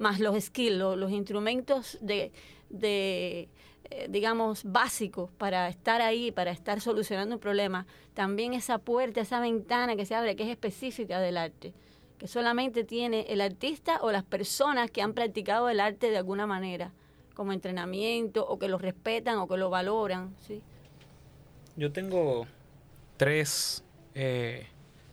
Más 0.00 0.18
los 0.18 0.42
skills, 0.42 0.78
lo- 0.78 0.96
los, 0.96 1.10
instrumentos 1.12 1.98
de, 2.00 2.32
de, 2.70 3.50
eh, 3.90 4.06
digamos, 4.08 4.64
básicos 4.64 5.30
para 5.36 5.68
estar 5.68 6.00
ahí, 6.00 6.32
para 6.32 6.52
estar 6.52 6.80
solucionando 6.80 7.34
un 7.34 7.40
problema. 7.40 7.86
También 8.14 8.54
esa 8.54 8.78
puerta, 8.78 9.20
esa 9.20 9.40
ventana 9.40 9.96
que 9.96 10.06
se 10.06 10.14
abre, 10.14 10.36
que 10.36 10.44
es 10.44 10.48
específica 10.48 11.20
del 11.20 11.36
arte, 11.36 11.74
que 12.16 12.28
solamente 12.28 12.82
tiene 12.82 13.26
el 13.28 13.42
artista 13.42 13.98
o 14.00 14.10
las 14.10 14.24
personas 14.24 14.90
que 14.90 15.02
han 15.02 15.12
practicado 15.12 15.68
el 15.68 15.80
arte 15.80 16.10
de 16.10 16.16
alguna 16.16 16.46
manera, 16.46 16.92
como 17.34 17.52
entrenamiento, 17.52 18.46
o 18.48 18.58
que 18.58 18.68
lo 18.68 18.78
respetan 18.78 19.36
o 19.36 19.46
que 19.46 19.58
lo 19.58 19.68
valoran. 19.68 20.34
¿sí? 20.46 20.62
Yo 21.76 21.92
tengo 21.92 22.46
tres, 23.18 23.84
eh, 24.14 24.66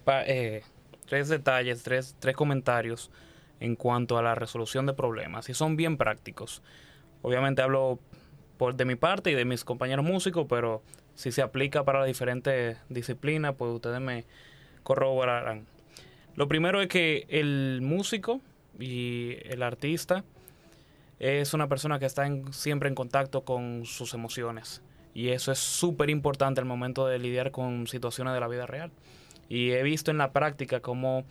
eh, 0.08 0.64
tres 1.08 1.28
detalles, 1.28 1.84
tres, 1.84 2.16
tres 2.20 2.38
comentarios 2.38 3.12
en 3.60 3.76
cuanto 3.76 4.18
a 4.18 4.22
la 4.22 4.36
resolución 4.36 4.86
de 4.86 4.94
problemas 4.94 5.50
y 5.50 5.54
son 5.54 5.76
bien 5.76 5.98
prácticos. 5.98 6.62
Obviamente 7.22 7.62
hablo 7.62 8.00
por, 8.58 8.76
de 8.76 8.86
mi 8.86 8.96
parte 8.96 9.32
y 9.32 9.34
de 9.34 9.46
mis 9.46 9.64
compañeros 9.64 10.06
músicos, 10.06 10.46
pero 10.50 10.82
si 11.16 11.32
se 11.32 11.42
aplica 11.42 11.84
para 11.84 12.00
las 12.00 12.08
diferentes 12.08 12.78
disciplinas, 12.90 13.56
pues 13.58 13.72
ustedes 13.72 14.00
me 14.00 14.26
corroborarán. 14.84 15.66
Lo 16.36 16.48
primero 16.48 16.82
es 16.82 16.88
que 16.88 17.26
el 17.30 17.80
músico 17.82 18.42
y 18.80 19.38
el 19.46 19.64
artista 19.64 20.24
es 21.20 21.54
una 21.54 21.68
persona 21.68 21.98
que 21.98 22.06
está 22.06 22.30
siempre 22.52 22.90
en 22.90 22.96
contacto 22.96 23.42
con 23.42 23.86
sus 23.86 24.14
emociones. 24.14 24.82
Y 25.16 25.30
eso 25.30 25.52
es 25.52 25.58
súper 25.58 26.12
importante 26.12 26.62
al 26.62 26.68
momento 26.68 27.08
de 27.08 27.18
lidiar 27.18 27.50
con 27.50 27.88
situaciones 27.88 28.36
de 28.36 28.40
la 28.40 28.48
vida 28.48 28.68
real. 28.68 28.92
Y 29.50 29.72
he 29.72 29.82
visto 29.82 30.12
en 30.12 30.20
la 30.20 30.32
práctica 30.32 30.80
cómo 30.80 31.26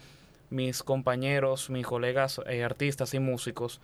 mis 0.51 0.83
compañeros, 0.83 1.71
mis 1.71 1.87
colegas 1.87 2.41
eh, 2.47 2.65
artistas 2.65 3.15
y 3.15 3.19
músicos 3.19 3.81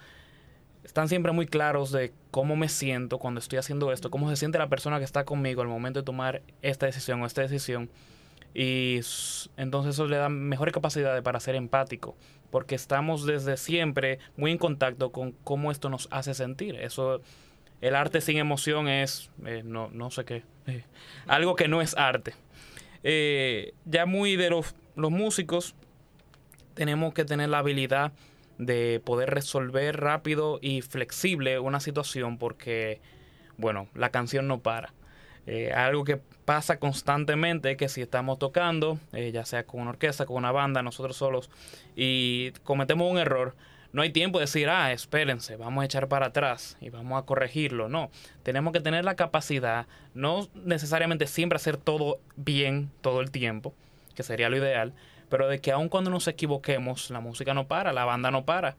están 0.84 1.08
siempre 1.08 1.32
muy 1.32 1.46
claros 1.46 1.92
de 1.92 2.12
cómo 2.30 2.56
me 2.56 2.68
siento 2.68 3.18
cuando 3.18 3.38
estoy 3.38 3.58
haciendo 3.58 3.92
esto, 3.92 4.10
cómo 4.10 4.28
se 4.28 4.36
siente 4.36 4.58
la 4.58 4.68
persona 4.68 4.98
que 4.98 5.04
está 5.04 5.24
conmigo 5.24 5.62
al 5.62 5.68
momento 5.68 6.00
de 6.00 6.04
tomar 6.04 6.42
esta 6.60 6.86
decisión 6.86 7.22
o 7.22 7.26
esta 7.26 7.42
decisión. 7.42 7.90
Y 8.54 9.00
entonces 9.56 9.94
eso 9.94 10.06
le 10.06 10.16
da 10.16 10.28
mejores 10.28 10.74
capacidades 10.74 11.22
para 11.22 11.40
ser 11.40 11.54
empático, 11.54 12.16
porque 12.50 12.74
estamos 12.74 13.24
desde 13.24 13.56
siempre 13.56 14.18
muy 14.36 14.50
en 14.50 14.58
contacto 14.58 15.10
con 15.10 15.32
cómo 15.44 15.70
esto 15.70 15.88
nos 15.88 16.08
hace 16.10 16.34
sentir. 16.34 16.76
Eso, 16.76 17.22
el 17.80 17.94
arte 17.94 18.20
sin 18.20 18.36
emoción 18.36 18.88
es, 18.88 19.30
eh, 19.46 19.62
no, 19.64 19.88
no 19.90 20.10
sé 20.10 20.24
qué, 20.24 20.42
eh, 20.66 20.84
algo 21.26 21.54
que 21.54 21.68
no 21.68 21.80
es 21.80 21.96
arte. 21.96 22.34
Eh, 23.04 23.72
ya 23.86 24.04
muy 24.04 24.36
de 24.36 24.50
los, 24.50 24.74
los 24.96 25.10
músicos, 25.10 25.74
tenemos 26.74 27.14
que 27.14 27.24
tener 27.24 27.48
la 27.48 27.58
habilidad 27.58 28.12
de 28.58 29.00
poder 29.04 29.30
resolver 29.30 30.00
rápido 30.00 30.58
y 30.62 30.82
flexible 30.82 31.58
una 31.58 31.80
situación 31.80 32.38
porque, 32.38 33.00
bueno, 33.56 33.88
la 33.94 34.10
canción 34.10 34.46
no 34.48 34.60
para. 34.60 34.92
Eh, 35.46 35.72
algo 35.72 36.04
que 36.04 36.20
pasa 36.44 36.78
constantemente 36.78 37.76
que 37.76 37.88
si 37.88 38.00
estamos 38.00 38.38
tocando, 38.38 38.98
eh, 39.12 39.32
ya 39.32 39.44
sea 39.44 39.64
con 39.64 39.80
una 39.80 39.90
orquesta, 39.90 40.26
con 40.26 40.36
una 40.36 40.52
banda, 40.52 40.82
nosotros 40.82 41.16
solos, 41.16 41.50
y 41.96 42.52
cometemos 42.62 43.10
un 43.10 43.18
error, 43.18 43.56
no 43.92 44.02
hay 44.02 44.10
tiempo 44.10 44.38
de 44.38 44.44
decir, 44.44 44.68
ah, 44.68 44.92
espérense, 44.92 45.56
vamos 45.56 45.82
a 45.82 45.84
echar 45.84 46.08
para 46.08 46.26
atrás 46.26 46.78
y 46.80 46.88
vamos 46.88 47.20
a 47.20 47.26
corregirlo. 47.26 47.88
No, 47.88 48.10
tenemos 48.42 48.72
que 48.72 48.80
tener 48.80 49.04
la 49.04 49.16
capacidad, 49.16 49.86
no 50.14 50.48
necesariamente 50.54 51.26
siempre 51.26 51.56
hacer 51.56 51.76
todo 51.76 52.20
bien 52.36 52.90
todo 53.00 53.20
el 53.20 53.30
tiempo, 53.30 53.74
que 54.14 54.22
sería 54.22 54.48
lo 54.48 54.56
ideal, 54.56 54.94
pero 55.32 55.48
de 55.48 55.62
que 55.62 55.72
aun 55.72 55.88
cuando 55.88 56.10
nos 56.10 56.28
equivoquemos, 56.28 57.08
la 57.08 57.20
música 57.20 57.54
no 57.54 57.66
para, 57.66 57.94
la 57.94 58.04
banda 58.04 58.30
no 58.30 58.44
para. 58.44 58.76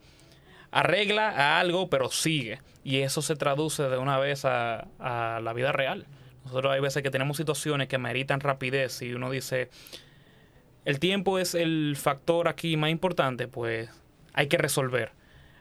Arregla 0.70 1.30
a 1.30 1.60
algo, 1.60 1.90
pero 1.90 2.12
sigue. 2.12 2.60
Y 2.84 3.00
eso 3.00 3.24
se 3.24 3.36
traduce 3.36 3.82
de 3.82 3.98
una 3.98 4.20
vez 4.20 4.46
a, 4.46 4.86
la 5.00 5.54
vida 5.54 5.72
real. 5.72 6.06
Nosotros 6.46 6.72
hay 6.72 6.80
veces 6.80 7.02
que 7.02 7.10
tenemos 7.10 7.38
situaciones 7.38 7.88
que 7.88 7.98
meritan 7.98 8.40
rapidez 8.40 9.02
y 9.02 9.16
uno 9.16 9.32
dice, 9.32 9.72
el 10.86 11.00
tiempo 11.00 11.40
es 11.40 11.56
el 11.56 11.96
factor 12.00 12.48
aquí 12.48 12.78
más 12.78 12.92
importante, 12.92 13.48
pues 13.48 13.90
hay 14.34 14.46
que 14.46 14.60
resolver. 14.60 15.12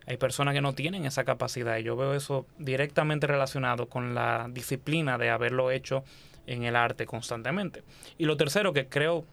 Hay 0.06 0.18
personas 0.18 0.52
que 0.52 0.60
no 0.60 0.74
tienen 0.74 1.06
esa 1.06 1.24
capacidad 1.24 1.78
y 1.78 1.84
yo 1.84 1.96
veo 1.96 2.12
eso 2.12 2.44
directamente 2.58 3.26
relacionado 3.26 3.88
con 3.88 4.14
la 4.14 4.46
disciplina 4.50 5.16
de 5.16 5.30
haberlo 5.30 5.70
hecho 5.70 6.04
en 6.46 6.64
el 6.64 6.76
arte 6.76 7.06
constantemente. 7.06 7.82
Y 8.18 8.26
lo 8.26 8.36
tercero 8.36 8.74
que 8.74 8.88
creo 8.88 9.24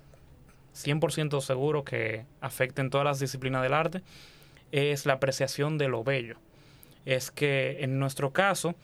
100% 0.84 1.42
seguro 1.42 1.84
que 1.84 2.26
afecta 2.42 2.82
en 2.82 2.90
todas 2.90 3.06
las 3.06 3.20
disciplinas 3.20 3.62
del 3.62 3.74
arte 3.74 4.02
es 4.72 5.06
la 5.06 5.14
apreciación 5.14 5.78
de 5.78 5.88
lo 5.88 6.04
bello. 6.04 6.38
Es 7.06 7.32
que 7.32 7.84
en 7.84 8.00
nuestro 8.00 8.32
caso 8.32 8.76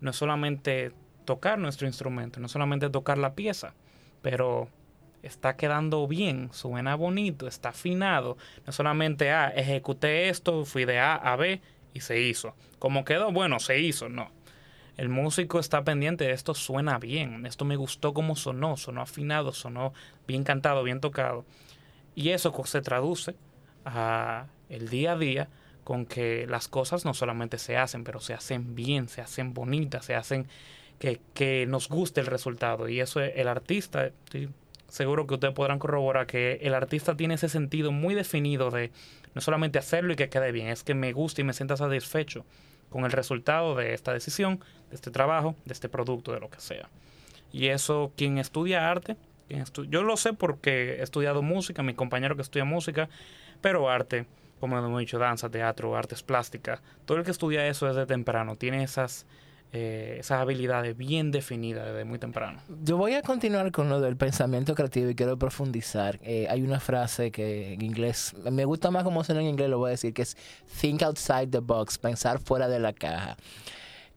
no 0.00 0.10
es 0.10 0.16
solamente 0.16 0.92
tocar 1.24 1.58
nuestro 1.58 1.86
instrumento, 1.86 2.40
no 2.40 2.46
es 2.46 2.52
solamente 2.52 2.90
tocar 2.90 3.18
la 3.18 3.34
pieza, 3.34 3.74
pero 4.22 4.68
está 5.22 5.56
quedando 5.56 6.06
bien, 6.06 6.50
suena 6.52 6.94
bonito, 6.94 7.46
está 7.46 7.70
afinado. 7.70 8.36
No 8.66 8.72
solamente, 8.72 9.30
ah, 9.30 9.48
ejecuté 9.54 10.28
esto, 10.28 10.64
fui 10.64 10.84
de 10.84 10.98
A 10.98 11.14
a 11.14 11.36
B 11.36 11.60
y 11.94 12.00
se 12.00 12.20
hizo. 12.20 12.54
Como 12.78 13.04
quedó, 13.04 13.32
bueno, 13.32 13.58
se 13.60 13.78
hizo, 13.78 14.08
no. 14.08 14.30
El 14.96 15.08
músico 15.08 15.58
está 15.58 15.82
pendiente 15.82 16.24
de 16.24 16.32
esto 16.32 16.54
suena 16.54 16.98
bien, 16.98 17.46
esto 17.46 17.64
me 17.64 17.76
gustó 17.76 18.14
como 18.14 18.36
sonó, 18.36 18.76
sonó 18.76 19.02
afinado, 19.02 19.52
sonó 19.52 19.92
bien 20.26 20.44
cantado, 20.44 20.84
bien 20.84 21.00
tocado. 21.00 21.44
Y 22.14 22.30
eso 22.30 22.52
se 22.64 22.80
traduce 22.80 23.34
a 23.84 24.46
el 24.68 24.88
día 24.88 25.12
a 25.12 25.18
día 25.18 25.48
con 25.82 26.06
que 26.06 26.46
las 26.46 26.68
cosas 26.68 27.04
no 27.04 27.12
solamente 27.12 27.58
se 27.58 27.76
hacen, 27.76 28.04
pero 28.04 28.20
se 28.20 28.34
hacen 28.34 28.74
bien, 28.74 29.08
se 29.08 29.20
hacen 29.20 29.52
bonitas, 29.52 30.04
se 30.04 30.14
hacen 30.14 30.46
que, 30.98 31.20
que 31.34 31.66
nos 31.66 31.88
guste 31.88 32.20
el 32.20 32.26
resultado. 32.26 32.88
Y 32.88 33.00
eso 33.00 33.20
el 33.20 33.48
artista, 33.48 34.12
seguro 34.86 35.26
que 35.26 35.34
ustedes 35.34 35.54
podrán 35.54 35.80
corroborar 35.80 36.26
que 36.26 36.60
el 36.62 36.72
artista 36.72 37.16
tiene 37.16 37.34
ese 37.34 37.48
sentido 37.48 37.90
muy 37.90 38.14
definido 38.14 38.70
de 38.70 38.92
no 39.34 39.40
solamente 39.40 39.80
hacerlo 39.80 40.12
y 40.12 40.16
que 40.16 40.28
quede 40.28 40.52
bien, 40.52 40.68
es 40.68 40.84
que 40.84 40.94
me 40.94 41.12
guste 41.12 41.42
y 41.42 41.44
me 41.44 41.52
sienta 41.52 41.76
satisfecho 41.76 42.44
con 42.94 43.04
el 43.04 43.10
resultado 43.10 43.74
de 43.74 43.92
esta 43.92 44.12
decisión, 44.12 44.60
de 44.88 44.94
este 44.94 45.10
trabajo, 45.10 45.56
de 45.64 45.72
este 45.72 45.88
producto, 45.88 46.32
de 46.32 46.38
lo 46.38 46.48
que 46.48 46.60
sea. 46.60 46.88
Y 47.52 47.66
eso, 47.66 48.12
quien 48.16 48.38
estudia 48.38 48.88
arte, 48.88 49.16
yo 49.88 50.04
lo 50.04 50.16
sé 50.16 50.32
porque 50.32 51.00
he 51.00 51.02
estudiado 51.02 51.42
música, 51.42 51.82
mi 51.82 51.94
compañero 51.94 52.36
que 52.36 52.42
estudia 52.42 52.64
música, 52.64 53.08
pero 53.60 53.90
arte, 53.90 54.26
como 54.60 54.78
hemos 54.78 55.00
dicho, 55.00 55.18
danza, 55.18 55.50
teatro, 55.50 55.96
artes 55.96 56.22
plásticas, 56.22 56.82
todo 57.04 57.18
el 57.18 57.24
que 57.24 57.32
estudia 57.32 57.66
eso 57.66 57.86
desde 57.86 58.06
temprano 58.06 58.54
tiene 58.54 58.84
esas, 58.84 59.26
eh, 59.76 60.18
esas 60.20 60.40
habilidades 60.40 60.96
bien 60.96 61.32
definidas 61.32 61.84
desde 61.84 62.04
muy 62.04 62.20
temprano. 62.20 62.60
Yo 62.84 62.96
voy 62.96 63.14
a 63.14 63.22
continuar 63.22 63.72
con 63.72 63.88
lo 63.88 64.00
del 64.00 64.16
pensamiento 64.16 64.76
creativo 64.76 65.10
y 65.10 65.16
quiero 65.16 65.36
profundizar. 65.36 66.20
Eh, 66.22 66.46
hay 66.48 66.62
una 66.62 66.78
frase 66.78 67.32
que 67.32 67.72
en 67.72 67.82
inglés, 67.82 68.36
me 68.52 68.64
gusta 68.66 68.92
más 68.92 69.02
como 69.02 69.24
suena 69.24 69.40
en 69.40 69.48
inglés, 69.48 69.68
lo 69.68 69.78
voy 69.78 69.88
a 69.88 69.90
decir, 69.90 70.14
que 70.14 70.22
es 70.22 70.36
think 70.80 71.02
outside 71.02 71.48
the 71.48 71.58
box, 71.58 71.98
pensar 71.98 72.38
fuera 72.38 72.68
de 72.68 72.78
la 72.78 72.92
caja. 72.92 73.36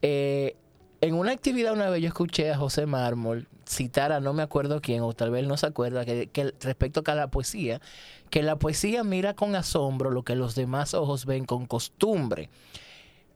Eh, 0.03 0.55
en 1.01 1.15
una 1.15 1.31
actividad 1.31 1.73
una 1.73 1.89
vez 1.89 2.03
yo 2.03 2.07
escuché 2.07 2.51
a 2.51 2.57
José 2.57 2.85
Mármol 2.85 3.47
citar 3.65 4.11
a 4.11 4.19
no 4.19 4.33
me 4.33 4.43
acuerdo 4.43 4.79
quién, 4.79 5.01
o 5.01 5.13
tal 5.13 5.31
vez 5.31 5.47
no 5.47 5.57
se 5.57 5.65
acuerda, 5.65 6.05
que 6.05 6.53
respecto 6.61 7.01
a 7.03 7.15
la 7.15 7.29
poesía, 7.29 7.81
que 8.29 8.43
la 8.43 8.57
poesía 8.57 9.03
mira 9.03 9.33
con 9.33 9.55
asombro 9.55 10.11
lo 10.11 10.21
que 10.21 10.35
los 10.35 10.53
demás 10.53 10.93
ojos 10.93 11.25
ven 11.25 11.45
con 11.45 11.65
costumbre. 11.65 12.51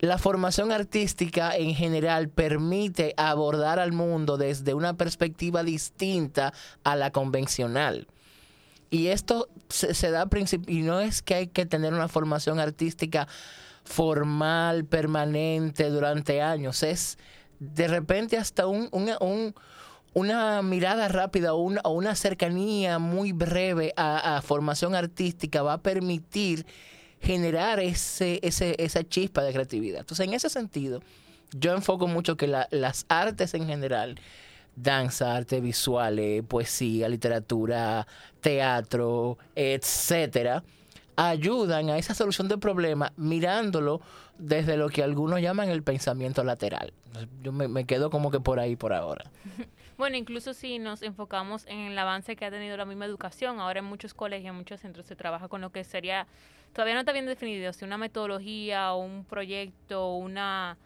La 0.01 0.17
formación 0.17 0.72
artística 0.72 1.55
en 1.55 1.75
general 1.75 2.27
permite 2.27 3.13
abordar 3.17 3.77
al 3.77 3.91
mundo 3.91 4.36
desde 4.36 4.74
una 4.74 4.96
perspectiva 4.96 5.62
distinta 5.63 6.53
a 6.84 6.96
la 6.96 7.12
convencional. 7.12 8.08
Y 8.89 9.08
esto 9.08 9.48
se, 9.70 9.93
se 9.93 10.10
da 10.10 10.25
princip- 10.25 10.67
y 10.67 10.81
no 10.81 11.00
es 11.01 11.22
que 11.22 11.36
hay 11.36 11.48
que 11.48 11.67
tener 11.67 11.93
una 11.93 12.08
formación 12.08 12.60
artística 12.60 13.27
formal, 13.84 14.86
permanente 14.86 15.89
durante 15.91 16.41
años, 16.41 16.81
es 16.81 17.20
de 17.60 17.88
repente 17.88 18.38
hasta 18.38 18.65
un, 18.65 18.89
una- 18.91 19.20
un- 19.22 19.53
una 20.13 20.63
mirada 20.63 21.10
rápida 21.10 21.53
o 21.53 21.62
una, 21.62 21.81
una 21.88 22.15
cercanía 22.15 22.98
muy 22.98 23.34
breve 23.34 23.93
a, 23.96 24.38
a 24.38 24.41
formación 24.41 24.96
artística 24.96 25.62
va 25.62 25.74
a 25.74 25.81
permitir 25.84 26.65
generar 27.21 27.79
ese, 27.79 28.39
ese, 28.43 28.75
esa 28.79 29.03
chispa 29.03 29.43
de 29.43 29.53
creatividad. 29.53 29.99
Entonces, 30.01 30.27
en 30.27 30.33
ese 30.33 30.49
sentido, 30.49 31.01
yo 31.53 31.73
enfoco 31.73 32.07
mucho 32.07 32.37
que 32.37 32.47
la- 32.47 32.67
las 32.71 33.05
artes 33.09 33.53
en 33.53 33.67
general, 33.67 34.19
danza, 34.75 35.35
artes 35.35 35.61
visuales, 35.61 36.43
poesía, 36.47 37.09
literatura, 37.09 38.07
teatro, 38.39 39.37
etcétera, 39.55 40.63
ayudan 41.15 41.89
a 41.89 41.97
esa 41.97 42.13
solución 42.15 42.47
del 42.47 42.59
problema 42.59 43.11
mirándolo 43.17 44.01
desde 44.39 44.77
lo 44.77 44.89
que 44.89 45.03
algunos 45.03 45.41
llaman 45.41 45.69
el 45.69 45.83
pensamiento 45.83 46.43
lateral. 46.43 46.93
Yo 47.43 47.51
me, 47.51 47.67
me 47.67 47.85
quedo 47.85 48.09
como 48.09 48.31
que 48.31 48.39
por 48.39 48.59
ahí 48.59 48.75
por 48.75 48.93
ahora. 48.93 49.29
Bueno, 49.97 50.17
incluso 50.17 50.55
si 50.55 50.79
nos 50.79 51.03
enfocamos 51.03 51.67
en 51.67 51.77
el 51.77 51.99
avance 51.99 52.35
que 52.35 52.43
ha 52.45 52.49
tenido 52.49 52.75
la 52.75 52.85
misma 52.85 53.05
educación, 53.05 53.59
ahora 53.59 53.79
en 53.81 53.85
muchos 53.85 54.15
colegios, 54.15 54.49
en 54.49 54.55
muchos 54.55 54.79
centros 54.79 55.05
se 55.05 55.15
trabaja 55.15 55.47
con 55.47 55.61
lo 55.61 55.71
que 55.71 55.83
sería, 55.83 56.25
todavía 56.73 56.93
no 56.93 57.01
está 57.01 57.11
bien 57.11 57.25
definido, 57.25 57.73
si 57.73 57.85
una 57.85 57.97
metodología 57.97 58.93
o 58.93 58.99
un 58.99 59.25
proyecto 59.25 60.05
o 60.05 60.17
una 60.17 60.77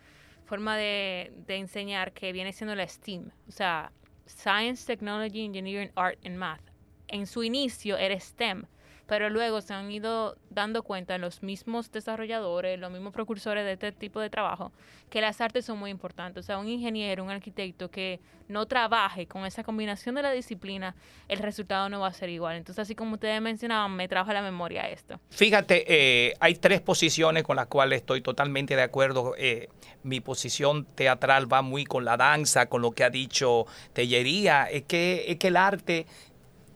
forma 0.45 0.77
de, 0.77 1.31
enseñar 1.47 2.13
que 2.13 2.31
viene 2.31 2.53
siendo 2.53 2.75
la 2.75 2.87
STEAM, 2.87 3.31
o 3.47 3.51
sea, 3.51 3.91
Science, 4.25 4.85
Technology, 4.85 5.45
Engineering, 5.45 5.91
Art 5.95 6.19
and 6.25 6.37
Math. 6.37 6.61
En 7.07 7.27
su 7.27 7.43
inicio 7.43 7.97
era 7.97 8.19
STEM, 8.19 8.65
pero 9.07 9.29
luego 9.29 9.61
se 9.61 9.73
han 9.73 9.91
ido 9.91 10.37
dando 10.49 10.83
cuenta 10.83 11.17
los 11.17 11.43
mismos 11.43 11.91
desarrolladores, 11.91 12.79
los 12.79 12.91
mismos 12.91 13.13
precursores 13.13 13.65
de 13.65 13.73
este 13.73 13.91
tipo 13.91 14.19
de 14.19 14.29
trabajo, 14.29 14.71
que 15.09 15.21
las 15.21 15.41
artes 15.41 15.65
son 15.65 15.77
muy 15.77 15.91
importantes. 15.91 16.43
O 16.43 16.45
sea, 16.45 16.57
un 16.57 16.67
ingeniero, 16.67 17.23
un 17.23 17.29
arquitecto 17.29 17.89
que 17.89 18.19
no 18.47 18.65
trabaje 18.65 19.27
con 19.27 19.45
esa 19.45 19.63
combinación 19.63 20.15
de 20.15 20.21
la 20.21 20.31
disciplina, 20.31 20.95
el 21.27 21.39
resultado 21.39 21.89
no 21.89 21.99
va 21.99 22.07
a 22.07 22.13
ser 22.13 22.29
igual. 22.29 22.55
Entonces, 22.55 22.81
así 22.81 22.95
como 22.95 23.13
ustedes 23.13 23.41
mencionaban, 23.41 23.95
me 23.95 24.07
trajo 24.07 24.31
la 24.33 24.41
memoria 24.41 24.89
esto. 24.89 25.19
Fíjate, 25.29 25.85
eh, 25.87 26.33
hay 26.39 26.55
tres 26.55 26.81
posiciones 26.81 27.43
con 27.43 27.55
las 27.55 27.67
cuales 27.67 28.01
estoy 28.01 28.21
totalmente 28.21 28.75
de 28.75 28.83
acuerdo. 28.83 29.33
Eh, 29.37 29.69
mi 30.03 30.19
posición 30.19 30.85
teatral 30.85 31.51
va 31.51 31.61
muy 31.61 31.85
con 31.85 32.05
la 32.05 32.17
danza, 32.17 32.67
con 32.67 32.81
lo 32.81 32.91
que 32.91 33.03
ha 33.03 33.09
dicho 33.09 33.65
Tellería. 33.93 34.65
Es 34.65 34.83
que, 34.83 35.25
es 35.27 35.37
que 35.37 35.47
el 35.47 35.57
arte 35.57 36.05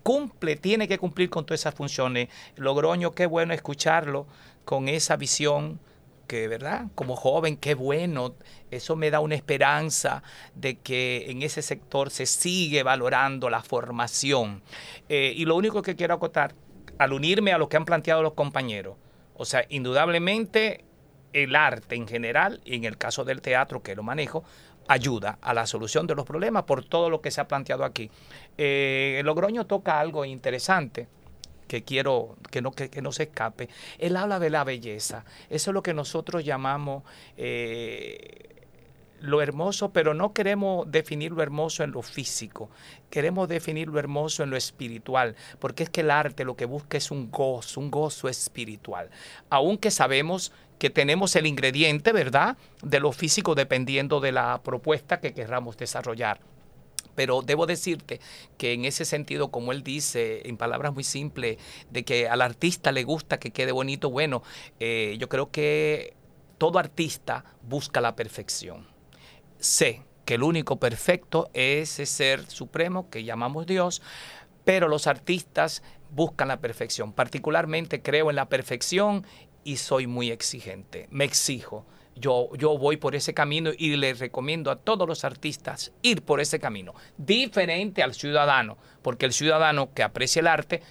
cumple, 0.04 0.56
tiene 0.56 0.88
que 0.88 0.98
cumplir 0.98 1.30
con 1.30 1.46
todas 1.46 1.62
esas 1.62 1.76
funciones. 1.76 2.30
Logroño, 2.56 3.12
qué 3.12 3.26
bueno 3.26 3.54
escucharlo 3.54 4.28
con 4.66 4.88
esa 4.88 5.16
visión 5.16 5.80
que, 6.28 6.48
¿verdad? 6.48 6.86
Como 6.96 7.16
joven, 7.16 7.58
qué 7.58 7.74
bueno. 7.74 8.36
Eso 8.72 8.96
me 8.96 9.12
da 9.12 9.20
una 9.20 9.36
esperanza 9.36 10.24
de 10.56 10.78
que 10.78 11.30
en 11.30 11.42
ese 11.42 11.62
sector 11.62 12.12
se 12.12 12.26
sigue 12.26 12.84
valorando 12.84 13.50
la 13.50 13.62
formación. 13.62 14.62
Eh, 15.10 15.34
y 15.36 15.46
lo 15.46 15.56
único 15.56 15.82
que 15.82 15.96
quiero 15.96 16.14
acotar, 16.14 16.54
al 17.00 17.14
unirme 17.14 17.52
a 17.52 17.58
lo 17.58 17.68
que 17.68 17.78
han 17.78 17.86
planteado 17.86 18.22
los 18.22 18.34
compañeros, 18.34 18.96
o 19.36 19.46
sea, 19.46 19.66
indudablemente 19.70 20.86
el 21.34 21.56
arte 21.56 21.96
en 21.96 22.08
general, 22.08 22.62
y 22.64 22.76
en 22.76 22.86
el 22.86 22.98
caso 22.98 23.24
del 23.24 23.42
teatro 23.42 23.82
que 23.82 23.96
lo 23.96 24.04
manejo, 24.04 24.44
ayuda 24.90 25.38
a 25.42 25.54
la 25.54 25.68
solución 25.68 26.08
de 26.08 26.16
los 26.16 26.26
problemas 26.26 26.64
por 26.64 26.84
todo 26.84 27.10
lo 27.12 27.22
que 27.22 27.30
se 27.30 27.40
ha 27.40 27.48
planteado 27.48 27.86
aquí. 27.86 28.10
Eh, 28.58 29.22
Logroño 29.24 29.68
toca 29.68 30.00
algo 30.00 30.26
interesante 30.26 31.08
que 31.68 31.84
quiero 31.84 32.36
que 32.50 32.64
no, 32.64 32.72
que, 32.72 33.02
no 33.02 33.12
se 33.12 33.24
escape. 33.24 33.70
Él 34.00 34.18
habla 34.18 34.40
de 34.40 34.50
la 34.50 34.64
belleza. 34.64 35.26
Eso 35.52 35.70
es 35.70 35.74
lo 35.76 35.84
que 35.84 35.94
nosotros 35.94 36.44
llamamos 36.44 37.04
eh, 37.38 38.50
lo 39.22 39.44
hermoso, 39.44 39.92
pero 39.94 40.16
no 40.16 40.34
queremos 40.34 40.92
definir 40.92 41.34
lo 41.34 41.44
hermoso 41.44 41.84
en 41.84 41.92
lo 41.92 42.02
físico, 42.02 42.72
queremos 43.12 43.48
definir 43.48 43.90
lo 43.90 44.00
hermoso 44.00 44.42
en 44.44 44.50
lo 44.50 44.58
espiritual, 44.58 45.36
porque 45.60 45.84
es 45.84 45.90
que 45.90 46.02
el 46.02 46.10
arte 46.10 46.46
lo 46.46 46.56
que 46.56 46.66
busca 46.66 46.98
es 46.98 47.12
un 47.12 47.30
gozo, 47.30 47.80
un 47.80 47.92
gozo 47.92 48.28
espiritual. 48.28 49.10
Aunque 49.50 49.92
sabemos 49.92 50.52
que 50.80 50.90
tenemos 50.90 51.36
el 51.36 51.46
ingrediente, 51.46 52.12
¿verdad?, 52.14 52.58
de 52.82 53.00
lo 53.00 53.12
físico 53.12 53.54
dependiendo 53.54 54.20
de 54.22 54.32
la 54.32 54.62
propuesta 54.64 55.20
que 55.20 55.34
querramos 55.34 55.78
desarrollar. 55.78 56.40
Pero 57.16 57.42
debo 57.42 57.66
decirte 57.66 58.22
que 58.58 58.72
en 58.72 58.86
ese 58.86 59.04
sentido, 59.04 59.52
como 59.52 59.74
él 59.74 59.84
dice, 59.84 60.48
en 60.48 60.56
palabras 60.56 60.94
muy 60.94 61.04
simples, 61.04 61.58
de 61.92 62.06
que 62.06 62.30
al 62.30 62.42
artista 62.42 62.94
le 62.94 63.04
gusta 63.04 63.40
que 63.40 63.52
quede 63.52 63.74
bonito, 63.74 64.10
bueno, 64.10 64.42
eh, 64.80 65.18
yo 65.20 65.28
creo 65.28 65.52
que 65.52 66.16
todo 66.58 66.80
artista 66.80 67.44
busca 67.62 68.00
la 68.00 68.16
perfección. 68.16 68.88
Sé 69.60 70.04
que 70.24 70.36
el 70.36 70.44
único 70.44 70.78
perfecto 70.78 71.50
es 71.54 72.00
ese 72.00 72.06
ser 72.06 72.50
supremo 72.50 73.10
que 73.10 73.26
llamamos 73.26 73.66
Dios, 73.66 74.02
pero 74.64 74.88
los 74.88 75.08
artistas 75.08 75.84
buscan 76.12 76.48
la 76.48 76.62
perfección. 76.62 77.12
Particularmente 77.12 78.02
creo 78.02 78.30
en 78.30 78.36
la 78.36 78.48
perfección 78.48 79.26
y 79.70 79.78
soy 79.78 80.08
muy 80.08 80.32
exigente. 80.32 81.06
Me 81.12 81.26
exijo. 81.26 81.86
Yo, 82.16 82.50
yo 82.58 82.76
voy 82.76 82.98
por 82.98 83.14
ese 83.14 83.36
camino 83.36 83.70
y 83.78 83.96
les 83.98 84.18
recomiendo 84.18 84.72
a 84.72 84.78
todos 84.78 85.08
los 85.08 85.24
artistas 85.24 85.92
ir 86.02 86.24
por 86.24 86.42
ese 86.42 86.60
camino, 86.60 86.96
diferente 87.18 88.02
al 88.02 88.16
ciudadano, 88.16 88.80
porque 89.04 89.28
el 89.28 89.32
ciudadano 89.32 89.94
que 89.94 90.02
aprecia 90.02 90.40
el 90.40 90.48
arte 90.48 90.82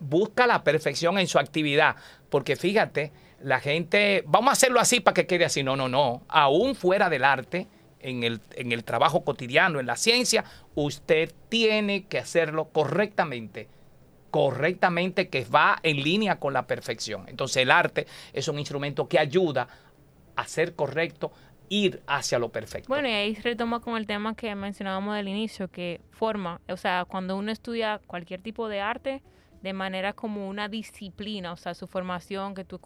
busca 0.00 0.48
la 0.48 0.64
perfección 0.64 1.18
en 1.18 1.28
su 1.28 1.38
actividad, 1.38 1.94
porque 2.28 2.56
fíjate, 2.56 3.12
la 3.40 3.60
gente, 3.60 4.24
vamos 4.26 4.50
a 4.50 4.52
hacerlo 4.54 4.80
así 4.80 4.98
para 4.98 5.14
que 5.14 5.28
quede 5.28 5.44
así, 5.44 5.62
no, 5.62 5.76
no, 5.76 5.88
no, 5.88 6.24
aún 6.26 6.74
fuera 6.74 7.08
del 7.08 7.22
arte, 7.22 7.68
en 8.00 8.24
el, 8.24 8.40
en 8.56 8.72
el 8.72 8.82
trabajo 8.82 9.22
cotidiano, 9.22 9.78
en 9.78 9.86
la 9.86 9.96
ciencia, 9.96 10.44
usted 10.74 11.32
tiene 11.48 12.06
que 12.06 12.18
hacerlo 12.18 12.70
correctamente 12.70 13.68
correctamente 14.36 15.30
que 15.30 15.46
va 15.46 15.78
en 15.82 16.02
línea 16.02 16.38
con 16.38 16.52
la 16.52 16.66
perfección. 16.66 17.24
Entonces 17.26 17.62
el 17.62 17.70
arte 17.70 18.06
es 18.34 18.48
un 18.48 18.58
instrumento 18.58 19.08
que 19.08 19.18
ayuda 19.18 19.66
a 20.36 20.46
ser 20.46 20.74
correcto, 20.74 21.32
ir 21.70 22.02
hacia 22.06 22.38
lo 22.38 22.50
perfecto. 22.50 22.88
Bueno, 22.88 23.08
y 23.08 23.12
ahí 23.12 23.34
retoma 23.36 23.80
con 23.80 23.96
el 23.96 24.06
tema 24.06 24.34
que 24.34 24.54
mencionábamos 24.54 25.16
del 25.16 25.28
inicio, 25.28 25.68
que 25.68 26.02
forma, 26.10 26.60
o 26.68 26.76
sea, 26.76 27.06
cuando 27.06 27.34
uno 27.34 27.50
estudia 27.50 27.98
cualquier 28.06 28.42
tipo 28.42 28.68
de 28.68 28.82
arte, 28.82 29.22
de 29.62 29.72
manera 29.72 30.12
como 30.12 30.50
una 30.50 30.68
disciplina, 30.68 31.52
o 31.52 31.56
sea, 31.56 31.72
su 31.72 31.86
formación, 31.86 32.54
que 32.54 32.66
tú, 32.66 32.78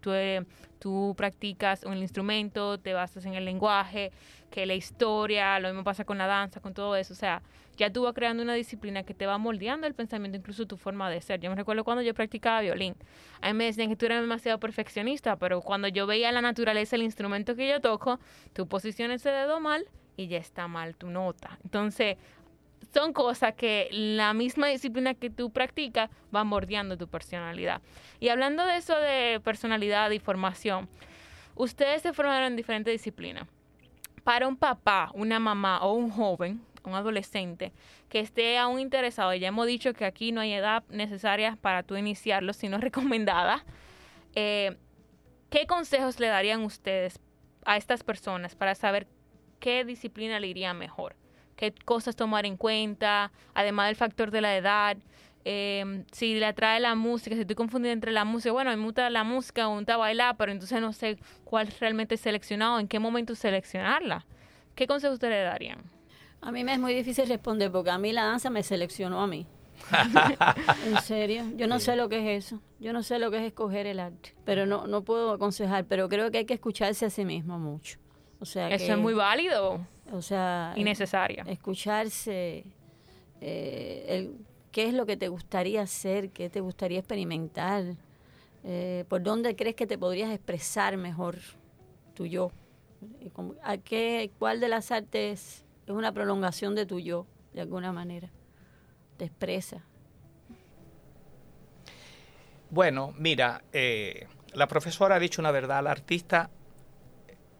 tú, 0.00 0.12
eh, 0.12 0.44
tú 0.78 1.14
practicas 1.16 1.84
un 1.84 1.98
instrumento, 1.98 2.78
te 2.78 2.92
basas 2.92 3.24
en 3.26 3.34
el 3.34 3.44
lenguaje, 3.44 4.12
que 4.50 4.66
la 4.66 4.74
historia, 4.74 5.58
lo 5.60 5.68
mismo 5.68 5.84
pasa 5.84 6.04
con 6.04 6.18
la 6.18 6.26
danza, 6.26 6.60
con 6.60 6.74
todo 6.74 6.96
eso, 6.96 7.12
o 7.12 7.16
sea, 7.16 7.42
ya 7.76 7.92
tú 7.92 8.02
vas 8.02 8.14
creando 8.14 8.42
una 8.42 8.54
disciplina 8.54 9.04
que 9.04 9.14
te 9.14 9.26
va 9.26 9.38
moldeando 9.38 9.86
el 9.86 9.94
pensamiento, 9.94 10.36
incluso 10.36 10.66
tu 10.66 10.76
forma 10.76 11.08
de 11.10 11.20
ser. 11.20 11.40
Yo 11.40 11.48
me 11.48 11.56
recuerdo 11.56 11.84
cuando 11.84 12.02
yo 12.02 12.12
practicaba 12.12 12.60
violín, 12.60 12.96
a 13.40 13.48
mí 13.48 13.54
me 13.54 13.64
decían 13.64 13.88
que 13.88 13.96
tú 13.96 14.06
eras 14.06 14.20
demasiado 14.20 14.58
perfeccionista, 14.58 15.36
pero 15.36 15.60
cuando 15.60 15.88
yo 15.88 16.06
veía 16.06 16.32
la 16.32 16.42
naturaleza 16.42 16.96
del 16.96 17.04
instrumento 17.04 17.54
que 17.54 17.68
yo 17.68 17.80
toco, 17.80 18.18
tú 18.52 18.66
posicionas 18.66 19.20
ese 19.20 19.30
dedo 19.30 19.60
mal 19.60 19.86
y 20.16 20.26
ya 20.26 20.38
está 20.38 20.66
mal 20.66 20.96
tu 20.96 21.08
nota. 21.08 21.58
Entonces, 21.62 22.16
son 22.92 23.12
cosas 23.12 23.54
que 23.54 23.88
la 23.90 24.32
misma 24.32 24.68
disciplina 24.68 25.14
que 25.14 25.30
tú 25.30 25.50
practicas 25.50 26.10
va 26.34 26.44
mordiendo 26.44 26.96
tu 26.96 27.08
personalidad. 27.08 27.82
Y 28.20 28.28
hablando 28.28 28.64
de 28.64 28.76
eso 28.76 28.96
de 28.96 29.40
personalidad 29.44 30.10
y 30.10 30.18
formación, 30.18 30.88
ustedes 31.54 32.02
se 32.02 32.12
formaron 32.12 32.48
en 32.48 32.56
diferentes 32.56 32.92
disciplinas. 32.92 33.46
Para 34.24 34.48
un 34.48 34.56
papá, 34.56 35.10
una 35.14 35.38
mamá 35.38 35.80
o 35.82 35.92
un 35.92 36.10
joven, 36.10 36.60
un 36.84 36.94
adolescente 36.94 37.72
que 38.08 38.20
esté 38.20 38.58
aún 38.58 38.80
interesado, 38.80 39.34
ya 39.34 39.48
hemos 39.48 39.66
dicho 39.66 39.92
que 39.92 40.04
aquí 40.04 40.32
no 40.32 40.40
hay 40.40 40.52
edad 40.52 40.84
necesaria 40.88 41.56
para 41.60 41.82
tú 41.82 41.96
iniciarlo, 41.96 42.52
sino 42.52 42.78
recomendada, 42.78 43.64
eh, 44.34 44.76
¿qué 45.50 45.66
consejos 45.66 46.20
le 46.20 46.28
darían 46.28 46.62
ustedes 46.62 47.20
a 47.64 47.76
estas 47.76 48.02
personas 48.02 48.54
para 48.54 48.74
saber 48.74 49.06
qué 49.60 49.84
disciplina 49.84 50.40
le 50.40 50.48
iría 50.48 50.72
mejor? 50.74 51.16
Qué 51.58 51.74
cosas 51.84 52.14
tomar 52.14 52.46
en 52.46 52.56
cuenta, 52.56 53.32
además 53.52 53.88
del 53.88 53.96
factor 53.96 54.30
de 54.30 54.40
la 54.40 54.56
edad, 54.56 54.96
eh, 55.44 56.04
si 56.12 56.38
le 56.38 56.46
atrae 56.46 56.78
la 56.78 56.94
música, 56.94 57.34
si 57.34 57.40
estoy 57.40 57.56
confundida 57.56 57.92
entre 57.92 58.12
la 58.12 58.24
música, 58.24 58.52
bueno, 58.52 58.70
a 58.70 58.74
mí 58.74 58.78
me 58.78 58.86
gusta 58.86 59.10
la 59.10 59.24
música, 59.24 59.68
me 59.68 59.74
gusta 59.74 59.96
bailar, 59.96 60.36
pero 60.36 60.52
entonces 60.52 60.80
no 60.80 60.92
sé 60.92 61.18
cuál 61.44 61.68
realmente 61.80 62.14
es 62.14 62.20
seleccionado, 62.20 62.78
en 62.78 62.86
qué 62.86 63.00
momento 63.00 63.34
seleccionarla. 63.34 64.24
¿Qué 64.76 64.86
consejos 64.86 65.14
ustedes 65.14 65.32
le 65.32 65.42
darían? 65.42 65.78
A 66.40 66.52
mí 66.52 66.62
me 66.62 66.74
es 66.74 66.78
muy 66.78 66.94
difícil 66.94 67.26
responder 67.28 67.72
porque 67.72 67.90
a 67.90 67.98
mí 67.98 68.12
la 68.12 68.24
danza 68.24 68.50
me 68.50 68.62
seleccionó 68.62 69.20
a 69.20 69.26
mí. 69.26 69.46
en 70.86 71.00
serio, 71.02 71.44
yo 71.56 71.66
no 71.66 71.80
sé 71.80 71.96
lo 71.96 72.08
que 72.08 72.36
es 72.36 72.46
eso. 72.46 72.60
Yo 72.78 72.92
no 72.92 73.02
sé 73.02 73.18
lo 73.18 73.32
que 73.32 73.38
es 73.38 73.44
escoger 73.44 73.86
el 73.86 73.98
arte, 73.98 74.34
pero 74.44 74.66
no 74.66 74.86
no 74.86 75.02
puedo 75.02 75.32
aconsejar, 75.32 75.86
pero 75.86 76.08
creo 76.08 76.30
que 76.30 76.38
hay 76.38 76.44
que 76.44 76.54
escucharse 76.54 77.06
a 77.06 77.10
sí 77.10 77.24
mismo 77.24 77.58
mucho. 77.58 77.98
O 78.40 78.44
sea, 78.44 78.68
eso 78.70 78.86
que, 78.86 78.92
es 78.92 78.98
muy 78.98 79.14
válido. 79.14 79.80
O 80.12 80.22
sea. 80.22 80.74
Escucharse 81.46 82.64
eh, 83.40 84.04
el, 84.08 84.36
qué 84.72 84.86
es 84.86 84.94
lo 84.94 85.06
que 85.06 85.16
te 85.16 85.28
gustaría 85.28 85.82
hacer, 85.82 86.30
qué 86.30 86.48
te 86.50 86.60
gustaría 86.60 86.98
experimentar, 86.98 87.96
eh, 88.64 89.04
por 89.08 89.22
dónde 89.22 89.56
crees 89.56 89.76
que 89.76 89.86
te 89.86 89.98
podrías 89.98 90.30
expresar 90.30 90.96
mejor 90.96 91.38
tu 92.14 92.26
yo. 92.26 92.50
¿A 93.62 93.78
qué, 93.78 94.30
¿Cuál 94.38 94.60
de 94.60 94.68
las 94.68 94.90
artes 94.90 95.64
es 95.86 95.92
una 95.92 96.12
prolongación 96.12 96.74
de 96.74 96.86
tu 96.86 96.98
yo, 96.98 97.26
de 97.54 97.60
alguna 97.60 97.92
manera? 97.92 98.30
Te 99.16 99.26
expresa. 99.26 99.84
Bueno, 102.70 103.14
mira, 103.16 103.62
eh, 103.72 104.26
la 104.52 104.66
profesora 104.66 105.16
ha 105.16 105.18
dicho 105.18 105.40
una 105.40 105.50
verdad, 105.50 105.80
el 105.80 105.86
artista 105.86 106.50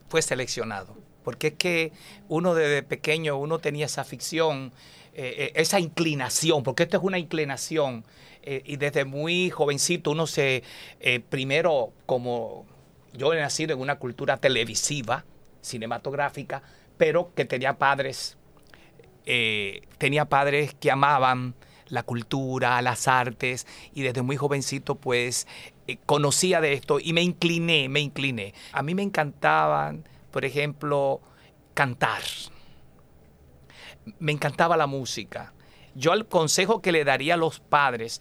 fue 0.08 0.20
seleccionado, 0.22 0.96
porque 1.28 1.48
es 1.48 1.54
que 1.56 1.92
uno 2.30 2.54
desde 2.54 2.82
pequeño, 2.82 3.36
uno 3.36 3.58
tenía 3.58 3.84
esa 3.84 4.02
ficción, 4.02 4.72
eh, 5.12 5.34
eh, 5.36 5.52
esa 5.56 5.78
inclinación, 5.78 6.62
porque 6.62 6.84
esto 6.84 6.96
es 6.96 7.02
una 7.02 7.18
inclinación, 7.18 8.02
eh, 8.42 8.62
y 8.64 8.76
desde 8.76 9.04
muy 9.04 9.50
jovencito 9.50 10.12
uno 10.12 10.26
se, 10.26 10.62
primero 11.28 11.92
como 12.06 12.64
yo 13.12 13.34
he 13.34 13.38
nacido 13.38 13.74
en 13.74 13.80
una 13.80 13.96
cultura 13.96 14.38
televisiva, 14.38 15.26
cinematográfica, 15.60 16.62
pero 16.96 17.30
que 17.34 17.44
tenía 17.44 17.76
padres, 17.76 18.38
tenía 19.98 20.24
padres 20.24 20.72
que 20.80 20.90
amaban 20.90 21.56
la 21.88 22.04
cultura, 22.04 22.80
las 22.80 23.06
artes, 23.06 23.66
y 23.92 24.00
desde 24.00 24.22
muy 24.22 24.38
jovencito 24.38 24.94
pues 24.94 25.46
conocía 26.06 26.62
de 26.62 26.72
esto 26.72 26.98
y 26.98 27.12
me 27.12 27.20
incliné, 27.20 27.90
me 27.90 28.00
incliné. 28.00 28.54
A 28.72 28.82
mí 28.82 28.94
me 28.94 29.02
encantaban, 29.02 30.04
por 30.30 30.44
ejemplo, 30.44 31.20
cantar. 31.74 32.22
Me 34.18 34.32
encantaba 34.32 34.76
la 34.76 34.86
música. 34.86 35.52
Yo 35.94 36.12
el 36.12 36.26
consejo 36.26 36.80
que 36.80 36.92
le 36.92 37.04
daría 37.04 37.34
a 37.34 37.36
los 37.36 37.60
padres, 37.60 38.20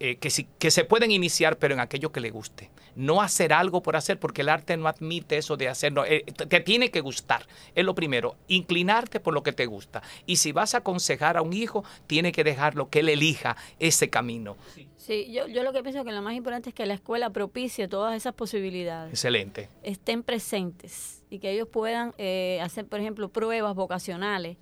eh, 0.00 0.16
que, 0.16 0.30
si- 0.30 0.48
que 0.58 0.70
se 0.70 0.84
pueden 0.84 1.10
iniciar, 1.10 1.58
pero 1.58 1.74
en 1.74 1.80
aquello 1.80 2.10
que 2.12 2.20
le 2.20 2.30
guste. 2.30 2.70
No 2.94 3.22
hacer 3.22 3.52
algo 3.52 3.82
por 3.82 3.96
hacer, 3.96 4.18
porque 4.18 4.42
el 4.42 4.48
arte 4.48 4.76
no 4.76 4.86
admite 4.88 5.38
eso 5.38 5.56
de 5.56 5.68
hacer. 5.68 5.92
no, 5.92 6.04
eh, 6.04 6.24
te 6.24 6.60
tiene 6.60 6.90
que 6.90 7.00
gustar. 7.00 7.46
Es 7.74 7.84
lo 7.84 7.94
primero. 7.94 8.36
Inclinarte 8.48 9.20
por 9.20 9.34
lo 9.34 9.42
que 9.42 9.52
te 9.52 9.66
gusta. 9.66 10.02
Y 10.26 10.36
si 10.36 10.52
vas 10.52 10.74
a 10.74 10.78
aconsejar 10.78 11.36
a 11.36 11.42
un 11.42 11.52
hijo, 11.52 11.84
tiene 12.06 12.32
que 12.32 12.44
dejarlo 12.44 12.88
que 12.90 13.00
él 13.00 13.08
elija 13.08 13.56
ese 13.78 14.10
camino. 14.10 14.56
Sí, 14.96 15.32
yo, 15.32 15.48
yo 15.48 15.64
lo 15.64 15.72
que 15.72 15.82
pienso 15.82 16.04
que 16.04 16.12
lo 16.12 16.22
más 16.22 16.34
importante 16.34 16.68
es 16.68 16.74
que 16.74 16.86
la 16.86 16.94
escuela 16.94 17.30
propicie 17.30 17.88
todas 17.88 18.14
esas 18.16 18.34
posibilidades, 18.34 19.10
Excelente. 19.12 19.68
estén 19.82 20.22
presentes 20.22 21.24
y 21.28 21.40
que 21.40 21.50
ellos 21.50 21.66
puedan 21.66 22.14
eh, 22.18 22.60
hacer, 22.62 22.86
por 22.86 23.00
ejemplo, 23.00 23.28
pruebas 23.28 23.74
vocacionales, 23.74 24.58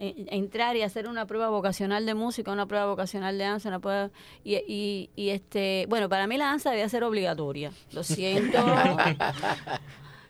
entrar 0.00 0.76
y 0.76 0.82
hacer 0.82 1.08
una 1.08 1.26
prueba 1.26 1.48
vocacional 1.48 2.06
de 2.06 2.14
música, 2.14 2.52
una 2.52 2.66
prueba 2.66 2.86
vocacional 2.86 3.36
de 3.38 3.44
danza, 3.44 3.68
una 3.68 3.80
prueba 3.80 4.10
y, 4.44 4.54
y, 4.56 5.10
y 5.16 5.30
este, 5.30 5.86
bueno, 5.88 6.08
para 6.08 6.26
mí 6.26 6.36
la 6.38 6.46
danza 6.46 6.70
debía 6.70 6.88
ser 6.88 7.04
obligatoria. 7.04 7.72
Lo 7.92 8.02
siento. 8.04 8.58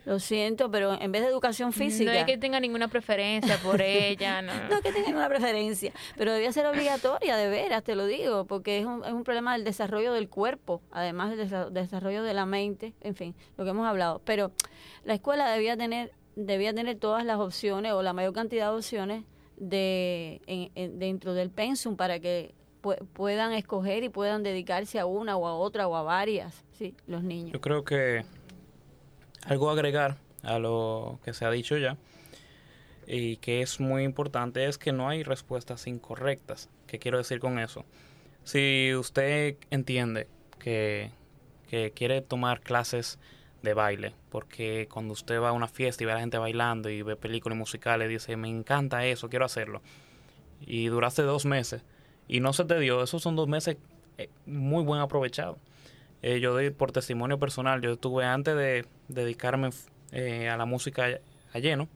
Lo 0.05 0.17
siento, 0.17 0.71
pero 0.71 0.99
en 0.99 1.11
vez 1.11 1.21
de 1.21 1.27
educación 1.27 1.71
física. 1.71 2.11
No 2.11 2.17
es 2.17 2.25
que 2.25 2.37
tenga 2.37 2.59
ninguna 2.59 2.87
preferencia 2.87 3.57
por 3.57 3.79
ella, 3.81 4.41
no. 4.41 4.53
No 4.67 4.75
es 4.77 4.81
que 4.81 4.91
tengan 4.91 5.15
una 5.15 5.27
preferencia, 5.27 5.91
pero 6.17 6.33
debía 6.33 6.51
ser 6.51 6.65
obligatoria, 6.65 7.35
de 7.35 7.47
veras, 7.49 7.83
te 7.83 7.93
lo 7.95 8.07
digo, 8.07 8.45
porque 8.45 8.79
es 8.79 8.85
un, 8.85 9.03
es 9.05 9.11
un 9.11 9.23
problema 9.23 9.53
del 9.53 9.63
desarrollo 9.65 10.13
del 10.13 10.27
cuerpo, 10.27 10.81
además 10.91 11.29
del 11.35 11.47
desa- 11.47 11.69
desarrollo 11.69 12.23
de 12.23 12.33
la 12.33 12.47
mente, 12.47 12.93
en 13.01 13.13
fin, 13.13 13.35
lo 13.55 13.65
que 13.65 13.69
hemos 13.69 13.85
hablado. 13.87 14.19
Pero 14.25 14.51
la 15.03 15.13
escuela 15.13 15.47
debía 15.51 15.77
tener, 15.77 16.11
debía 16.35 16.73
tener 16.73 16.97
todas 16.97 17.23
las 17.23 17.37
opciones 17.37 17.91
o 17.91 18.01
la 18.01 18.13
mayor 18.13 18.33
cantidad 18.33 18.71
de 18.71 18.77
opciones 18.77 19.23
de, 19.59 20.41
en- 20.47 20.71
en- 20.75 20.99
dentro 20.99 21.33
del 21.33 21.49
pensum 21.49 21.95
para 21.95 22.19
que 22.19 22.53
pu- 22.81 22.97
puedan 23.13 23.53
escoger 23.53 24.03
y 24.03 24.09
puedan 24.09 24.41
dedicarse 24.43 24.99
a 24.99 25.05
una 25.05 25.35
o 25.37 25.47
a 25.47 25.53
otra 25.55 25.87
o 25.87 25.95
a 25.95 26.01
varias, 26.03 26.63
sí, 26.71 26.95
los 27.07 27.23
niños. 27.23 27.51
Yo 27.53 27.61
creo 27.61 27.83
que 27.83 28.23
algo 29.45 29.69
agregar 29.69 30.17
a 30.43 30.59
lo 30.59 31.19
que 31.23 31.33
se 31.33 31.45
ha 31.45 31.51
dicho 31.51 31.77
ya 31.77 31.97
y 33.07 33.37
que 33.37 33.61
es 33.61 33.79
muy 33.79 34.03
importante 34.03 34.65
es 34.65 34.77
que 34.77 34.91
no 34.91 35.09
hay 35.09 35.23
respuestas 35.23 35.87
incorrectas. 35.87 36.69
¿Qué 36.87 36.99
quiero 36.99 37.17
decir 37.17 37.39
con 37.39 37.59
eso? 37.59 37.85
Si 38.43 38.93
usted 38.95 39.57
entiende 39.71 40.27
que, 40.59 41.11
que 41.69 41.91
quiere 41.91 42.21
tomar 42.21 42.61
clases 42.61 43.19
de 43.61 43.73
baile, 43.73 44.13
porque 44.29 44.87
cuando 44.91 45.13
usted 45.13 45.41
va 45.41 45.49
a 45.49 45.53
una 45.53 45.67
fiesta 45.67 46.03
y 46.03 46.05
ve 46.05 46.13
a 46.13 46.15
la 46.15 46.21
gente 46.21 46.37
bailando 46.37 46.89
y 46.89 47.01
ve 47.01 47.15
películas 47.15 47.57
musicales, 47.57 48.09
dice, 48.09 48.35
me 48.37 48.47
encanta 48.47 49.05
eso, 49.05 49.29
quiero 49.29 49.45
hacerlo. 49.45 49.81
Y 50.61 50.87
duraste 50.87 51.21
dos 51.21 51.45
meses 51.45 51.83
y 52.27 52.39
no 52.39 52.53
se 52.53 52.65
te 52.65 52.79
dio, 52.79 53.03
esos 53.03 53.21
son 53.21 53.35
dos 53.35 53.47
meses 53.47 53.77
eh, 54.17 54.29
muy 54.45 54.83
buen 54.83 55.01
aprovechados. 55.01 55.57
Eh, 56.21 56.39
yo 56.39 56.51
doy 56.51 56.69
por 56.69 56.91
testimonio 56.91 57.39
personal, 57.39 57.81
yo 57.81 57.93
estuve 57.93 58.25
antes 58.25 58.55
de 58.55 58.85
dedicarme 59.07 59.69
eh, 60.11 60.49
a 60.49 60.57
la 60.57 60.65
música 60.65 61.07
a 61.53 61.59
lleno, 61.59 61.87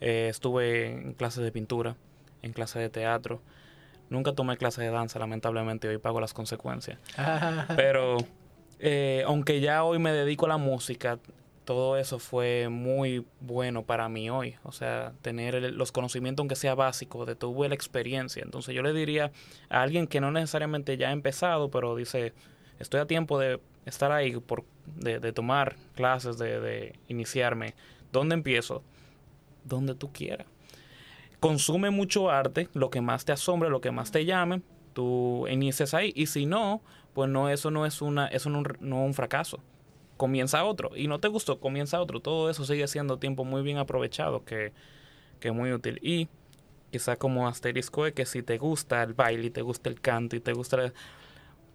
eh, 0.00 0.28
estuve 0.28 0.92
en 0.92 1.14
clases 1.14 1.42
de 1.42 1.50
pintura, 1.50 1.96
en 2.42 2.52
clases 2.52 2.82
de 2.82 2.88
teatro, 2.88 3.42
nunca 4.10 4.32
tomé 4.32 4.56
clases 4.56 4.84
de 4.84 4.90
danza, 4.90 5.18
lamentablemente 5.18 5.88
hoy 5.88 5.98
pago 5.98 6.20
las 6.20 6.34
consecuencias. 6.34 6.98
Pero 7.76 8.18
eh, 8.84 9.22
aunque 9.26 9.60
ya 9.60 9.84
hoy 9.84 10.00
me 10.00 10.12
dedico 10.12 10.46
a 10.46 10.48
la 10.48 10.56
música, 10.56 11.20
todo 11.64 11.96
eso 11.96 12.18
fue 12.18 12.68
muy 12.68 13.24
bueno 13.38 13.84
para 13.84 14.08
mí 14.08 14.28
hoy. 14.28 14.56
O 14.64 14.72
sea, 14.72 15.12
tener 15.22 15.72
los 15.72 15.92
conocimientos, 15.92 16.42
aunque 16.42 16.56
sea 16.56 16.74
básico, 16.74 17.24
de 17.24 17.36
tuve 17.36 17.68
la 17.68 17.76
experiencia. 17.76 18.42
Entonces 18.42 18.74
yo 18.74 18.82
le 18.82 18.92
diría 18.92 19.30
a 19.68 19.82
alguien 19.82 20.08
que 20.08 20.20
no 20.20 20.32
necesariamente 20.32 20.96
ya 20.96 21.10
ha 21.10 21.12
empezado, 21.12 21.70
pero 21.70 21.94
dice, 21.94 22.34
estoy 22.80 22.98
a 22.98 23.06
tiempo 23.06 23.38
de 23.38 23.60
estar 23.86 24.10
ahí, 24.10 24.36
por, 24.40 24.64
de, 24.96 25.32
tomar 25.32 25.76
clases, 25.94 26.36
de, 26.38 26.58
de 26.58 26.98
iniciarme. 27.06 27.74
¿Dónde 28.10 28.34
empiezo? 28.34 28.82
Donde 29.62 29.94
tú 29.94 30.12
quieras. 30.12 30.48
Consume 31.38 31.90
mucho 31.90 32.30
arte, 32.30 32.68
lo 32.74 32.90
que 32.90 33.00
más 33.00 33.24
te 33.24 33.30
asombre, 33.30 33.70
lo 33.70 33.80
que 33.80 33.92
más 33.92 34.10
te 34.10 34.24
llame, 34.24 34.62
tú 34.92 35.46
inicias 35.48 35.94
ahí. 35.94 36.12
Y 36.16 36.26
si 36.26 36.46
no, 36.46 36.82
pues 37.14 37.30
no, 37.30 37.48
eso 37.48 37.70
no 37.70 37.86
es 37.86 38.02
una, 38.02 38.26
eso 38.28 38.50
no, 38.50 38.62
no 38.80 39.04
un 39.04 39.14
fracaso. 39.14 39.60
Comienza 40.16 40.64
otro. 40.64 40.96
Y 40.96 41.08
no 41.08 41.20
te 41.20 41.28
gustó, 41.28 41.60
comienza 41.60 42.00
otro. 42.00 42.20
Todo 42.20 42.50
eso 42.50 42.64
sigue 42.64 42.86
siendo 42.88 43.18
tiempo 43.18 43.44
muy 43.44 43.62
bien 43.62 43.78
aprovechado, 43.78 44.44
que, 44.44 44.72
que 45.40 45.48
es 45.48 45.54
muy 45.54 45.72
útil. 45.72 45.98
Y 46.02 46.28
quizá 46.92 47.16
como 47.16 47.48
asterisco 47.48 48.06
es 48.06 48.14
que 48.14 48.26
si 48.26 48.42
te 48.42 48.58
gusta 48.58 49.02
el 49.02 49.14
baile, 49.14 49.48
y 49.48 49.50
te 49.50 49.62
gusta 49.62 49.90
el 49.90 50.00
canto 50.00 50.36
y 50.36 50.40
te 50.40 50.52
gusta, 50.54 50.84
el- 50.84 50.94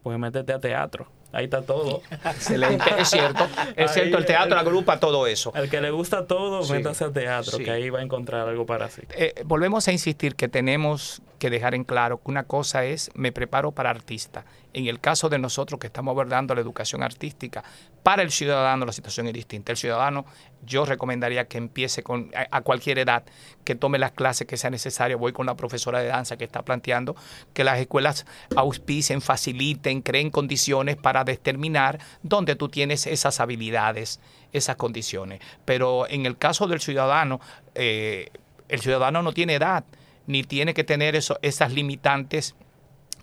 pues 0.03 0.19
métete 0.19 0.53
a 0.53 0.59
teatro. 0.61 1.07
Ahí 1.33 1.45
está 1.45 1.61
todo. 1.61 2.01
Excelente, 2.25 2.85
es 2.97 3.09
cierto. 3.09 3.43
Es 3.75 3.89
Ahí, 3.91 3.93
cierto, 4.01 4.17
el 4.17 4.25
teatro 4.25 4.53
el- 4.53 4.59
agrupa 4.59 4.99
todo 4.99 5.27
eso. 5.27 5.51
Al 5.55 5.69
que 5.69 5.81
le 5.81 5.91
gusta 5.91 6.25
todo, 6.25 6.63
Sí, 6.63 6.73
métase 6.73 7.03
a 7.05 7.11
teatro, 7.11 7.57
sí. 7.57 7.63
que 7.63 7.71
ahí 7.71 7.89
va 7.89 7.99
a 7.99 8.01
encontrar 8.03 8.47
algo 8.47 8.65
para 8.65 8.89
sí. 8.89 9.01
Eh, 9.11 9.33
volvemos 9.45 9.87
a 9.87 9.91
insistir 9.91 10.35
que 10.35 10.47
tenemos 10.47 11.21
que 11.37 11.49
dejar 11.51 11.75
en 11.75 11.83
claro 11.83 12.17
que 12.17 12.31
una 12.31 12.43
cosa 12.43 12.85
es 12.85 13.11
me 13.13 13.31
preparo 13.31 13.71
para 13.71 13.89
artista. 13.91 14.45
En 14.73 14.87
el 14.87 14.99
caso 14.99 15.29
de 15.29 15.37
nosotros 15.39 15.79
que 15.79 15.87
estamos 15.87 16.11
abordando 16.11 16.53
la 16.55 16.61
educación 16.61 17.03
artística, 17.03 17.63
para 18.03 18.21
el 18.21 18.31
ciudadano 18.31 18.85
la 18.85 18.91
situación 18.91 19.27
es 19.27 19.33
distinta. 19.33 19.71
El 19.71 19.77
ciudadano 19.77 20.25
yo 20.65 20.85
recomendaría 20.85 21.45
que 21.47 21.57
empiece 21.57 22.03
con, 22.03 22.31
a, 22.35 22.47
a 22.57 22.61
cualquier 22.61 22.99
edad, 22.99 23.23
que 23.63 23.75
tome 23.75 23.97
las 23.99 24.11
clases 24.11 24.47
que 24.47 24.55
sea 24.57 24.69
necesario. 24.69 25.17
Voy 25.19 25.31
con 25.33 25.45
la 25.45 25.55
profesora 25.55 25.99
de 25.99 26.07
danza 26.07 26.37
que 26.37 26.43
está 26.43 26.63
planteando 26.63 27.15
que 27.53 27.63
las 27.63 27.79
escuelas 27.79 28.25
auspicien, 28.55 29.21
faciliten, 29.21 30.01
creen 30.01 30.29
condiciones 30.31 30.95
para 30.95 31.16
determinar 31.23 31.99
dónde 32.23 32.55
tú 32.55 32.69
tienes 32.69 33.07
esas 33.07 33.39
habilidades, 33.39 34.19
esas 34.53 34.75
condiciones. 34.75 35.41
Pero 35.65 36.07
en 36.09 36.25
el 36.25 36.37
caso 36.37 36.67
del 36.67 36.81
ciudadano, 36.81 37.39
eh, 37.75 38.29
el 38.69 38.81
ciudadano 38.81 39.21
no 39.21 39.33
tiene 39.33 39.55
edad, 39.55 39.83
ni 40.25 40.43
tiene 40.43 40.73
que 40.73 40.83
tener 40.83 41.15
eso, 41.15 41.39
esas 41.41 41.71
limitantes, 41.71 42.55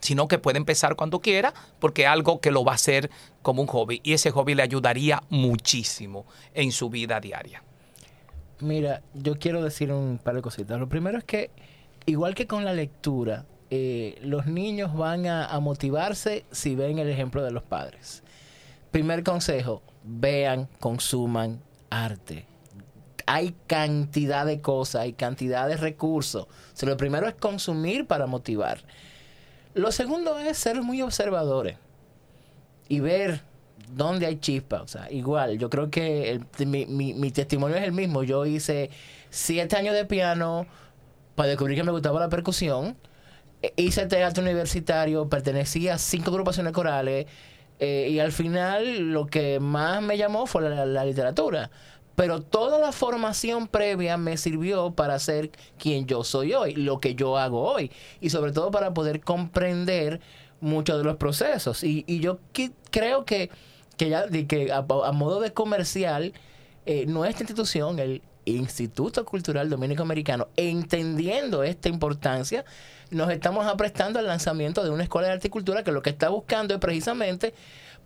sino 0.00 0.28
que 0.28 0.38
puede 0.38 0.58
empezar 0.58 0.96
cuando 0.96 1.20
quiera, 1.20 1.54
porque 1.78 2.06
algo 2.06 2.40
que 2.40 2.50
lo 2.50 2.64
va 2.64 2.72
a 2.72 2.74
hacer 2.76 3.10
como 3.42 3.62
un 3.62 3.68
hobby, 3.68 4.00
y 4.02 4.12
ese 4.12 4.30
hobby 4.30 4.54
le 4.54 4.62
ayudaría 4.62 5.22
muchísimo 5.30 6.26
en 6.54 6.72
su 6.72 6.90
vida 6.90 7.20
diaria. 7.20 7.62
Mira, 8.60 9.02
yo 9.14 9.38
quiero 9.38 9.62
decir 9.62 9.92
un 9.92 10.18
par 10.22 10.34
de 10.36 10.42
cositas. 10.42 10.78
Lo 10.78 10.88
primero 10.88 11.18
es 11.18 11.24
que, 11.24 11.50
igual 12.06 12.34
que 12.34 12.46
con 12.46 12.64
la 12.64 12.72
lectura, 12.72 13.44
eh, 13.76 14.18
los 14.22 14.46
niños 14.46 14.94
van 14.96 15.26
a, 15.26 15.58
motivarse 15.58 16.44
si 16.52 16.76
ven 16.76 17.00
el 17.00 17.08
ejemplo 17.08 17.42
de 17.42 17.50
los 17.50 17.64
padres. 17.64 18.22
Primer 18.92 19.24
consejo, 19.24 19.82
vean, 20.04 20.68
consuman 20.78 21.60
arte. 21.90 22.46
Hay 23.26 23.54
cantidad 23.66 24.46
de 24.46 24.60
cosas, 24.60 25.02
hay 25.02 25.12
cantidad 25.14 25.66
de 25.66 25.76
recursos. 25.76 26.46
Lo 26.82 26.96
primero 26.96 27.26
es 27.26 27.34
consumir 27.34 28.06
para 28.06 28.26
motivar. 28.26 28.78
Lo 29.74 29.90
segundo 29.90 30.38
es 30.38 30.56
ser 30.56 30.80
muy 30.82 31.02
observadores 31.02 31.76
y 32.88 33.00
ver 33.00 33.40
dónde 33.92 34.26
hay 34.26 34.36
chispa. 34.36 34.82
O 34.82 34.86
sea, 34.86 35.10
igual, 35.10 35.58
yo 35.58 35.68
creo 35.68 35.90
que 35.90 36.40
mi, 36.64 36.86
mi- 36.86 37.14
mi 37.14 37.30
testimonio 37.32 37.76
es 37.76 37.82
el 37.82 37.92
mismo. 37.92 38.22
Yo 38.22 38.46
hice 38.46 38.90
siete 39.30 39.74
años 39.76 39.94
de 39.94 40.04
piano 40.04 40.66
para 41.34 41.48
descubrir 41.48 41.76
que 41.76 41.82
me 41.82 41.90
gustaba 41.90 42.20
la 42.20 42.28
percusión. 42.28 42.96
Hice 43.76 44.06
teatro 44.06 44.42
universitario, 44.42 45.28
pertenecía 45.28 45.94
a 45.94 45.98
cinco 45.98 46.30
agrupaciones 46.30 46.72
corales 46.72 47.26
eh, 47.78 48.08
y 48.10 48.18
al 48.18 48.32
final 48.32 49.12
lo 49.12 49.26
que 49.26 49.60
más 49.60 50.02
me 50.02 50.16
llamó 50.16 50.46
fue 50.46 50.68
la, 50.68 51.04
literatura. 51.04 51.70
Pero 52.16 52.42
toda 52.42 52.78
la 52.78 52.92
formación 52.92 53.66
previa 53.66 54.16
me 54.16 54.36
sirvió 54.36 54.92
para 54.92 55.18
ser 55.18 55.50
quien 55.78 56.06
yo 56.06 56.22
soy 56.22 56.54
hoy, 56.54 56.74
lo 56.74 57.00
que 57.00 57.16
yo 57.16 57.38
hago 57.38 57.62
hoy. 57.62 57.90
Y 58.20 58.30
sobre 58.30 58.52
todo 58.52 58.70
para 58.70 58.94
poder 58.94 59.20
comprender 59.20 60.20
muchos 60.60 60.98
de 60.98 61.04
los 61.04 61.16
procesos. 61.16 61.82
Y, 61.82 62.04
y 62.06 62.20
yo 62.20 62.38
creo 62.90 63.24
que 63.24 63.50
que 63.96 64.08
ya 64.08 64.28
que 64.28 64.72
a, 64.72 64.78
a 64.78 65.12
modo 65.12 65.40
de 65.40 65.52
comercial, 65.52 66.32
eh, 66.86 67.06
nuestra 67.06 67.44
institución, 67.44 67.98
el 67.98 68.22
Instituto 68.44 69.24
Cultural 69.24 69.70
Dominico 69.70 70.02
Americano, 70.02 70.48
entendiendo 70.56 71.62
esta 71.62 71.88
importancia, 71.88 72.64
nos 73.14 73.30
estamos 73.30 73.66
aprestando 73.66 74.18
al 74.18 74.26
lanzamiento 74.26 74.82
de 74.82 74.90
una 74.90 75.04
escuela 75.04 75.28
de 75.28 75.34
arte 75.34 75.48
y 75.48 75.50
cultura 75.50 75.82
que 75.82 75.92
lo 75.92 76.02
que 76.02 76.10
está 76.10 76.28
buscando 76.28 76.74
es 76.74 76.80
precisamente, 76.80 77.54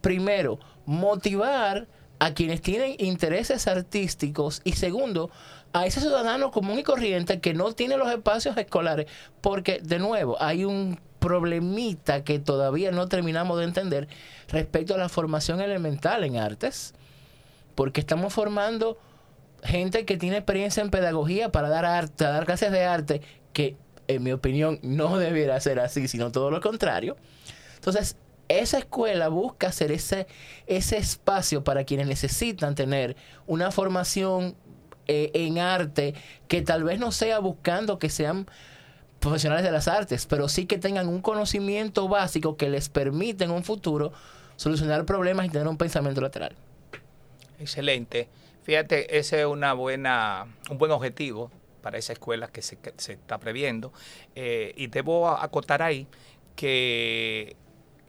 primero, 0.01 0.59
motivar 0.87 1.89
a 2.19 2.35
quienes 2.35 2.63
tienen 2.63 2.97
intereses 2.99 3.67
artísticos 3.69 4.61
y 4.65 4.73
segundo, 4.73 5.31
a 5.73 5.87
ese 5.87 6.01
ciudadano 6.01 6.51
común 6.51 6.79
y 6.79 6.83
corriente 6.83 7.41
que 7.41 7.55
no 7.55 7.73
tiene 7.73 7.97
los 7.97 8.11
espacios 8.11 8.57
escolares, 8.57 9.07
porque 9.41 9.81
de 9.83 9.99
nuevo 9.99 10.37
hay 10.41 10.65
un 10.65 10.99
problemita 11.19 12.23
que 12.23 12.39
todavía 12.39 12.91
no 12.91 13.09
terminamos 13.09 13.59
de 13.59 13.65
entender 13.65 14.09
respecto 14.49 14.95
a 14.95 14.99
la 14.99 15.09
formación 15.09 15.61
elemental 15.61 16.25
en 16.25 16.37
artes, 16.37 16.95
porque 17.75 18.01
estamos 18.01 18.33
formando 18.33 18.99
gente 19.63 20.05
que 20.05 20.17
tiene 20.17 20.37
experiencia 20.39 20.83
en 20.83 20.91
pedagogía 20.91 21.51
para 21.51 21.69
dar 21.69 21.85
arte, 21.85 22.25
dar 22.25 22.47
clases 22.47 22.71
de 22.71 22.85
arte, 22.85 23.23
que 23.53 23.77
en 24.09 24.23
mi 24.23 24.33
opinión 24.33 24.81
no 24.83 25.19
debiera 25.19 25.61
ser 25.61 25.79
así, 25.79 26.09
sino 26.09 26.33
todo 26.33 26.51
lo 26.51 26.61
contrario. 26.61 27.17
Entonces, 27.77 28.17
esa 28.49 28.79
escuela 28.79 29.29
busca 29.29 29.69
hacer 29.69 29.93
ese, 29.93 30.27
ese 30.67 30.97
espacio 30.97 31.63
para 31.63 31.85
quienes 31.85 32.07
necesitan 32.07 32.75
tener 32.75 33.17
una 33.47 33.71
formación 33.71 34.57
eh, 35.07 35.31
en 35.35 35.59
arte 35.59 36.15
que 36.49 36.63
tal 36.63 36.85
vez 36.85 36.99
no 36.99 37.13
sea 37.13 37.39
buscando 37.39 37.99
que 37.99 38.09
sean 38.09 38.47
profesionales 39.21 39.65
de 39.65 39.71
las 39.71 39.89
artes, 39.89 40.27
pero 40.27 40.49
sí 40.49 40.67
que 40.67 40.79
tengan 40.79 41.09
un 41.09 41.21
conocimiento 41.21 42.09
básico 42.09 42.57
que 42.57 42.71
les 42.71 42.89
permita 42.89 43.45
en 43.45 43.51
un 43.51 43.65
futuro 43.65 44.13
solucionar 44.57 45.05
problemas 45.05 45.47
y 45.47 45.51
tener 45.51 45.69
un 45.69 45.77
pensamiento 45.77 46.21
lateral. 46.21 46.55
Excelente. 47.59 48.29
Fíjate, 48.63 49.19
ese 49.19 49.41
es 49.41 49.47
una 49.47 49.73
buena, 49.73 50.47
un 50.71 50.79
buen 50.79 50.93
objetivo 50.93 51.51
para 51.89 51.97
esa 51.97 52.13
escuela 52.13 52.49
que 52.49 52.61
se, 52.61 52.77
está 52.99 53.39
previendo. 53.39 53.95
Eh, 54.35 54.75
y 54.77 54.89
debo 54.89 55.27
acotar 55.27 55.81
ahí 55.81 56.07
que 56.55 57.57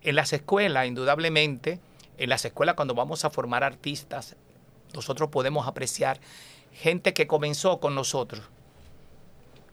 en 0.02 0.16
las 0.18 0.34
escuelas, 0.34 0.86
indudablemente, 0.86 1.80
en 2.18 2.28
las 2.28 2.44
escuelas 2.44 2.76
cuando 2.76 2.94
vamos 2.94 3.24
a 3.24 3.30
formar 3.30 3.64
artistas, 3.64 4.36
nosotros 4.94 5.30
podemos 5.30 5.66
apreciar 5.66 6.20
gente 6.74 7.14
que 7.14 7.26
comenzó 7.26 7.80
con 7.80 7.96
nosotros 7.96 8.42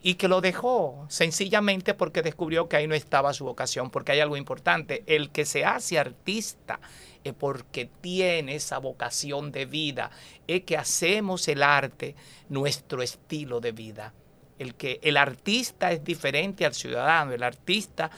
y 0.06 0.14
que 0.14 0.28
lo 0.28 0.40
dejó 0.40 1.04
sencillamente 1.08 1.92
porque 1.92 2.22
descubrió 2.22 2.68
que 2.68 2.76
ahí 2.76 2.86
no 2.86 2.94
estaba 2.94 3.32
su 3.32 3.44
vocación, 3.44 3.90
porque 3.90 4.12
hay 4.12 4.20
algo 4.20 4.36
importante, 4.36 5.02
el 5.08 5.30
que 5.30 5.44
se 5.44 5.64
hace 5.64 5.98
artista 5.98 6.78
es 7.24 7.32
porque 7.32 7.90
tiene 8.00 8.54
esa 8.54 8.78
vocación 8.78 9.50
de 9.50 9.66
vida, 9.66 10.12
es 10.46 10.62
que 10.62 10.76
hacemos 10.76 11.48
el 11.48 11.60
arte 11.60 12.14
nuestro 12.48 13.02
estilo 13.02 13.58
de 13.58 13.72
vida. 13.72 14.14
El 14.60 14.76
que 14.76 15.00
el 15.02 15.16
artista 15.16 15.90
es 15.90 16.04
diferente 16.04 16.64
al 16.64 16.74
ciudadano, 16.74 17.32
el 17.32 17.42
artista 17.42 18.08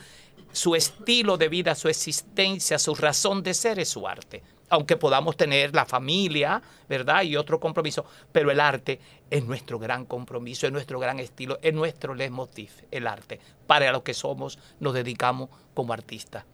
su 0.51 0.75
estilo 0.75 1.37
de 1.37 1.49
vida, 1.49 1.73
su 1.73 1.89
existencia, 1.89 2.77
su 2.77 2.93
razón 2.93 3.41
de 3.41 3.55
ser 3.55 3.79
es 3.79 3.89
su 3.89 4.07
arte. 4.07 4.43
Aunque 4.69 4.97
podamos 4.97 5.35
tener 5.35 5.75
la 5.75 5.85
familia, 5.85 6.61
¿verdad? 6.87 7.23
Y 7.23 7.35
otro 7.35 7.59
compromiso, 7.59 8.05
pero 8.31 8.51
el 8.51 8.59
arte 8.59 8.99
es 9.29 9.43
nuestro 9.45 9.79
gran 9.79 10.05
compromiso, 10.05 10.67
es 10.67 10.71
nuestro 10.71 10.99
gran 10.99 11.19
estilo, 11.19 11.57
es 11.61 11.73
nuestro 11.73 12.13
leitmotiv, 12.13 12.71
el 12.91 13.07
arte. 13.07 13.39
Para 13.67 13.91
lo 13.91 14.03
que 14.03 14.13
somos, 14.13 14.59
nos 14.79 14.93
dedicamos 14.93 15.49
como 15.73 15.93
artistas. 15.93 16.45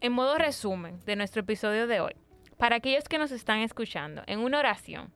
En 0.00 0.12
modo 0.12 0.38
resumen 0.38 1.00
de 1.06 1.16
nuestro 1.16 1.40
episodio 1.40 1.86
de 1.86 2.00
hoy, 2.00 2.14
para 2.56 2.76
aquellos 2.76 3.04
que 3.04 3.18
nos 3.18 3.32
están 3.32 3.60
escuchando, 3.60 4.22
en 4.26 4.40
una 4.40 4.58
oración, 4.58 5.12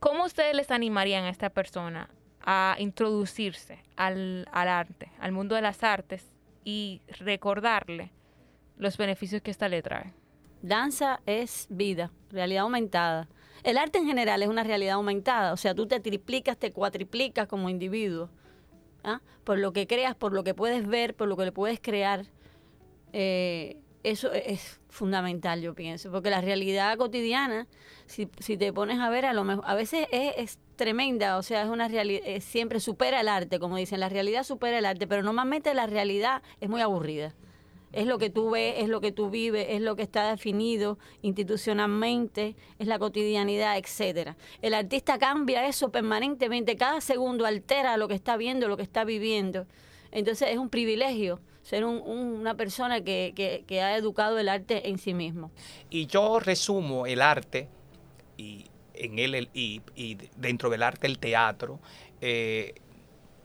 ¿cómo 0.00 0.24
ustedes 0.24 0.54
les 0.54 0.70
animarían 0.70 1.24
a 1.24 1.30
esta 1.30 1.50
persona 1.50 2.08
a 2.40 2.76
introducirse 2.78 3.82
al, 3.96 4.48
al 4.52 4.68
arte, 4.68 5.10
al 5.18 5.32
mundo 5.32 5.54
de 5.54 5.62
las 5.62 5.82
artes 5.82 6.32
y 6.64 7.02
recordarle 7.18 8.12
los 8.76 8.96
beneficios 8.96 9.42
que 9.42 9.50
esta 9.50 9.68
le 9.68 9.82
trae? 9.82 10.12
Danza 10.64 11.20
es 11.26 11.66
vida, 11.68 12.10
realidad 12.30 12.62
aumentada. 12.62 13.28
El 13.64 13.76
arte 13.76 13.98
en 13.98 14.06
general 14.06 14.42
es 14.42 14.48
una 14.48 14.64
realidad 14.64 14.94
aumentada, 14.94 15.52
o 15.52 15.58
sea, 15.58 15.74
tú 15.74 15.86
te 15.86 16.00
triplicas, 16.00 16.56
te 16.56 16.72
cuatriplicas 16.72 17.46
como 17.46 17.68
individuo, 17.68 18.30
¿ah? 19.02 19.20
por 19.44 19.58
lo 19.58 19.74
que 19.74 19.86
creas, 19.86 20.14
por 20.14 20.32
lo 20.32 20.42
que 20.42 20.54
puedes 20.54 20.86
ver, 20.86 21.14
por 21.14 21.28
lo 21.28 21.36
que 21.36 21.44
le 21.44 21.52
puedes 21.52 21.80
crear. 21.80 22.24
Eh, 23.12 23.76
eso 24.04 24.32
es 24.32 24.80
fundamental, 24.88 25.60
yo 25.60 25.74
pienso, 25.74 26.10
porque 26.10 26.30
la 26.30 26.40
realidad 26.40 26.96
cotidiana, 26.96 27.66
si, 28.06 28.26
te 28.26 28.72
pones 28.72 29.00
a 29.00 29.10
ver, 29.10 29.26
a 29.26 29.34
lo 29.34 29.44
mejor, 29.44 29.64
a 29.66 29.74
veces 29.74 30.06
es, 30.12 30.32
es 30.38 30.58
tremenda, 30.76 31.36
o 31.36 31.42
sea, 31.42 31.62
es 31.62 31.68
una 31.68 31.88
realidad, 31.88 32.24
siempre 32.40 32.80
supera 32.80 33.20
el 33.20 33.28
arte, 33.28 33.58
como 33.58 33.76
dicen, 33.76 34.00
la 34.00 34.08
realidad 34.08 34.44
supera 34.44 34.78
el 34.78 34.86
arte, 34.86 35.06
pero 35.06 35.22
normalmente 35.22 35.74
la 35.74 35.86
realidad 35.86 36.42
es 36.62 36.70
muy 36.70 36.80
aburrida. 36.80 37.34
Es 37.94 38.06
lo 38.06 38.18
que 38.18 38.28
tú 38.28 38.50
ves, 38.50 38.74
es 38.78 38.88
lo 38.88 39.00
que 39.00 39.12
tú 39.12 39.30
vives, 39.30 39.66
es 39.70 39.80
lo 39.80 39.94
que 39.94 40.02
está 40.02 40.28
definido 40.28 40.98
institucionalmente, 41.22 42.56
es 42.78 42.86
la 42.86 42.98
cotidianidad, 42.98 43.78
etcétera. 43.78 44.36
El 44.62 44.74
artista 44.74 45.18
cambia 45.18 45.66
eso 45.66 45.90
permanentemente, 45.90 46.76
cada 46.76 47.00
segundo 47.00 47.46
altera 47.46 47.96
lo 47.96 48.08
que 48.08 48.14
está 48.14 48.36
viendo, 48.36 48.66
lo 48.66 48.76
que 48.76 48.82
está 48.82 49.04
viviendo. 49.04 49.66
Entonces 50.10 50.48
es 50.50 50.58
un 50.58 50.68
privilegio 50.68 51.40
ser 51.62 51.84
un, 51.84 52.02
una 52.06 52.56
persona 52.56 53.00
que, 53.02 53.32
que, 53.34 53.64
que, 53.66 53.80
ha 53.80 53.96
educado 53.96 54.38
el 54.38 54.48
arte 54.48 54.88
en 54.88 54.98
sí 54.98 55.14
mismo. 55.14 55.50
Y 55.88 56.06
yo 56.06 56.38
resumo 56.38 57.06
el 57.06 57.22
arte 57.22 57.68
y 58.36 58.66
en 58.94 59.18
él 59.18 59.34
el, 59.34 59.48
y, 59.54 59.80
y, 59.94 60.18
dentro 60.36 60.70
del 60.70 60.82
arte 60.82 61.06
el 61.06 61.18
teatro. 61.18 61.80
Eh, 62.20 62.74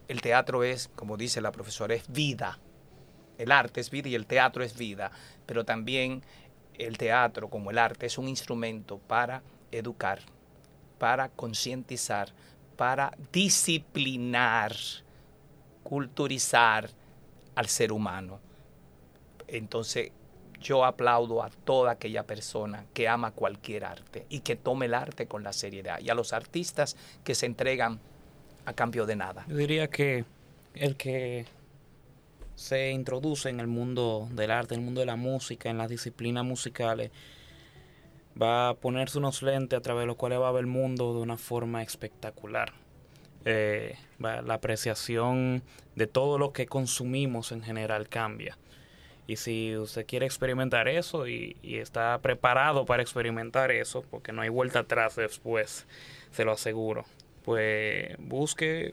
el 0.08 0.22
teatro 0.22 0.64
es, 0.64 0.90
como 0.96 1.18
dice 1.18 1.42
la 1.42 1.52
profesora, 1.52 1.94
es 1.94 2.12
vida. 2.12 2.60
El 3.39 3.52
arte 3.52 3.80
es 3.80 3.89
vida 3.89 4.10
y 4.10 4.15
el 4.15 4.28
teatro 4.28 4.63
es 4.63 4.78
vida, 4.78 5.12
pero 5.45 5.63
también 5.63 6.21
el 6.78 6.97
teatro 6.97 7.49
como 7.49 7.71
el 7.71 7.78
arte 7.78 8.06
es 8.06 8.17
un 8.17 8.28
instrumento 8.28 8.99
para 8.99 9.41
educar, 9.71 10.19
para 10.97 11.30
concientizar, 11.30 12.30
para 12.75 13.15
disciplinar, 13.32 14.75
culturizar 15.84 16.89
al 17.56 17.67
ser 17.67 17.93
humano. 17.93 18.39
Entonces, 19.47 20.12
yo 20.60 20.84
aplaudo 20.84 21.41
a 21.41 21.49
toda 21.49 21.91
aquella 21.91 22.23
persona 22.23 22.86
que 22.93 23.08
ama 23.08 23.32
cualquier 23.32 23.86
arte 23.86 24.25
y 24.30 24.41
que 24.41 24.58
tome 24.58 24.88
el 24.88 24.93
arte 24.93 25.28
con 25.28 25.43
la 25.43 25.54
seriedad 25.54 25.99
y 26.02 26.10
a 26.10 26.13
los 26.13 26.34
artistas 26.34 26.97
que 27.23 27.36
se 27.36 27.45
entregan 27.45 27.99
a 28.65 28.73
cambio 28.73 29.06
de 29.06 29.15
nada. 29.15 29.45
Yo 29.47 29.56
diría 29.56 29.88
que 29.88 30.25
el 30.73 30.97
que 30.97 31.45
se 32.60 32.91
introduce 32.91 33.48
en 33.48 33.62
el 33.62 33.67
mundo 33.67 34.28
del 34.32 34.52
arte, 34.52 34.76
en 34.76 34.82
el 34.82 34.86
mundo 34.86 35.00
de 35.00 35.06
la 35.06 35.15
música, 35.15 35.69
en 35.69 35.78
las 35.78 35.89
disciplinas 35.89 36.43
musicales, 36.43 37.10
va 38.39 38.69
a 38.69 38.74
ponerse 38.74 39.17
unos 39.17 39.41
lentes 39.41 39.80
a 39.80 39.82
través 39.82 40.02
de 40.02 40.08
los 40.08 40.17
cuales 40.17 40.39
va 40.39 40.50
a 40.50 40.52
ver 40.52 40.62
el 40.62 40.67
mundo 40.67 41.13
de 41.13 41.22
una 41.22 41.38
forma 41.38 41.82
espectacular. 41.82 42.74
Eh, 43.45 43.95
va, 44.24 44.41
la 44.41 44.56
apreciación 44.56 45.63
de 45.95 46.08
todo 46.08 46.38
lo 46.38 46.52
que 46.52 46.67
consumimos 46.67 47.54
en 47.54 47.63
general 47.63 48.10
cambia. 48.10 48.58
Y 49.26 49.38
si 49.38 49.78
usted 49.78 50.06
quiere 50.06 50.26
experimentar 50.26 50.89
eso 50.89 51.30
y, 51.30 51.56
y, 51.63 51.78
está 51.78 52.19
preparado 52.19 52.86
para 52.86 53.02
experimentar 53.02 53.72
eso, 53.72 54.04
porque 54.12 54.34
no 54.34 54.41
hay 54.41 54.50
vuelta 54.50 54.80
atrás 54.80 55.15
después, 55.15 55.88
se 56.32 56.43
lo 56.43 56.52
aseguro, 56.52 57.06
pues 57.45 58.17
busque, 58.17 58.91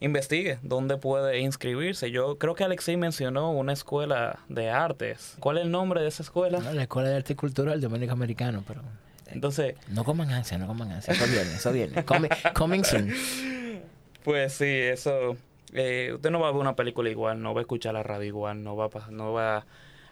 investigue 0.00 0.58
dónde 0.62 0.96
puede 0.96 1.38
inscribirse. 1.40 2.10
Yo 2.10 2.38
creo 2.38 2.54
que 2.54 2.64
Alexei 2.64 2.96
mencionó 2.96 3.50
una 3.52 3.72
escuela 3.72 4.40
de 4.48 4.70
artes. 4.70 5.36
¿Cuál 5.40 5.58
es 5.58 5.64
el 5.64 5.70
nombre 5.70 6.00
de 6.00 6.08
esa 6.08 6.22
escuela? 6.22 6.58
No, 6.58 6.72
la 6.72 6.82
Escuela 6.82 7.10
de 7.10 7.16
Arte 7.16 7.34
y 7.34 7.36
Cultura 7.36 7.72
del 7.72 7.80
Dominico 7.80 8.12
Americano, 8.12 8.64
pero... 8.66 8.82
Entonces... 9.26 9.76
No 9.88 10.02
coman 10.04 10.30
ansia, 10.30 10.58
no 10.58 10.66
coman 10.66 10.90
ansia. 10.90 11.12
Eso 11.14 11.26
viene, 11.26 11.54
eso 11.54 11.72
viene. 11.72 12.04
Coming, 12.04 12.30
coming 12.54 12.82
soon. 12.82 13.12
Pues 14.22 14.52
sí, 14.52 14.66
eso 14.66 15.34
eh, 15.72 16.12
usted 16.14 16.30
no 16.30 16.40
va 16.40 16.48
a 16.48 16.52
ver 16.52 16.60
una 16.60 16.76
película 16.76 17.08
igual, 17.10 17.40
no 17.40 17.54
va 17.54 17.60
a 17.60 17.62
escuchar 17.62 17.94
la 17.94 18.02
radio 18.02 18.26
igual, 18.26 18.62
no 18.62 18.76
va 18.76 18.86
a, 18.86 19.10
no 19.10 19.32
va 19.32 19.66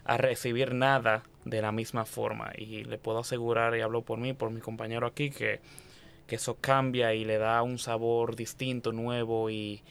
a 0.05 0.16
recibir 0.16 0.74
nada 0.74 1.24
de 1.44 1.62
la 1.62 1.72
misma 1.72 2.05
forma. 2.05 2.53
Y 2.57 2.85
le 2.85 2.98
puedo 2.98 3.18
asegurar, 3.18 3.77
y 3.77 3.81
hablo 3.81 4.03
por 4.03 4.18
mí, 4.18 4.33
por 4.33 4.51
mi 4.51 4.61
compañero 4.61 5.07
aquí, 5.07 5.31
que, 5.31 5.61
que 6.29 6.37
eso 6.37 6.59
cambia 6.61 7.14
y 7.14 7.25
le 7.25 7.38
da 7.38 7.62
un 7.62 7.79
sabor 7.79 8.37
distinto, 8.37 8.93
nuevo 8.93 9.49
y, 9.51 9.83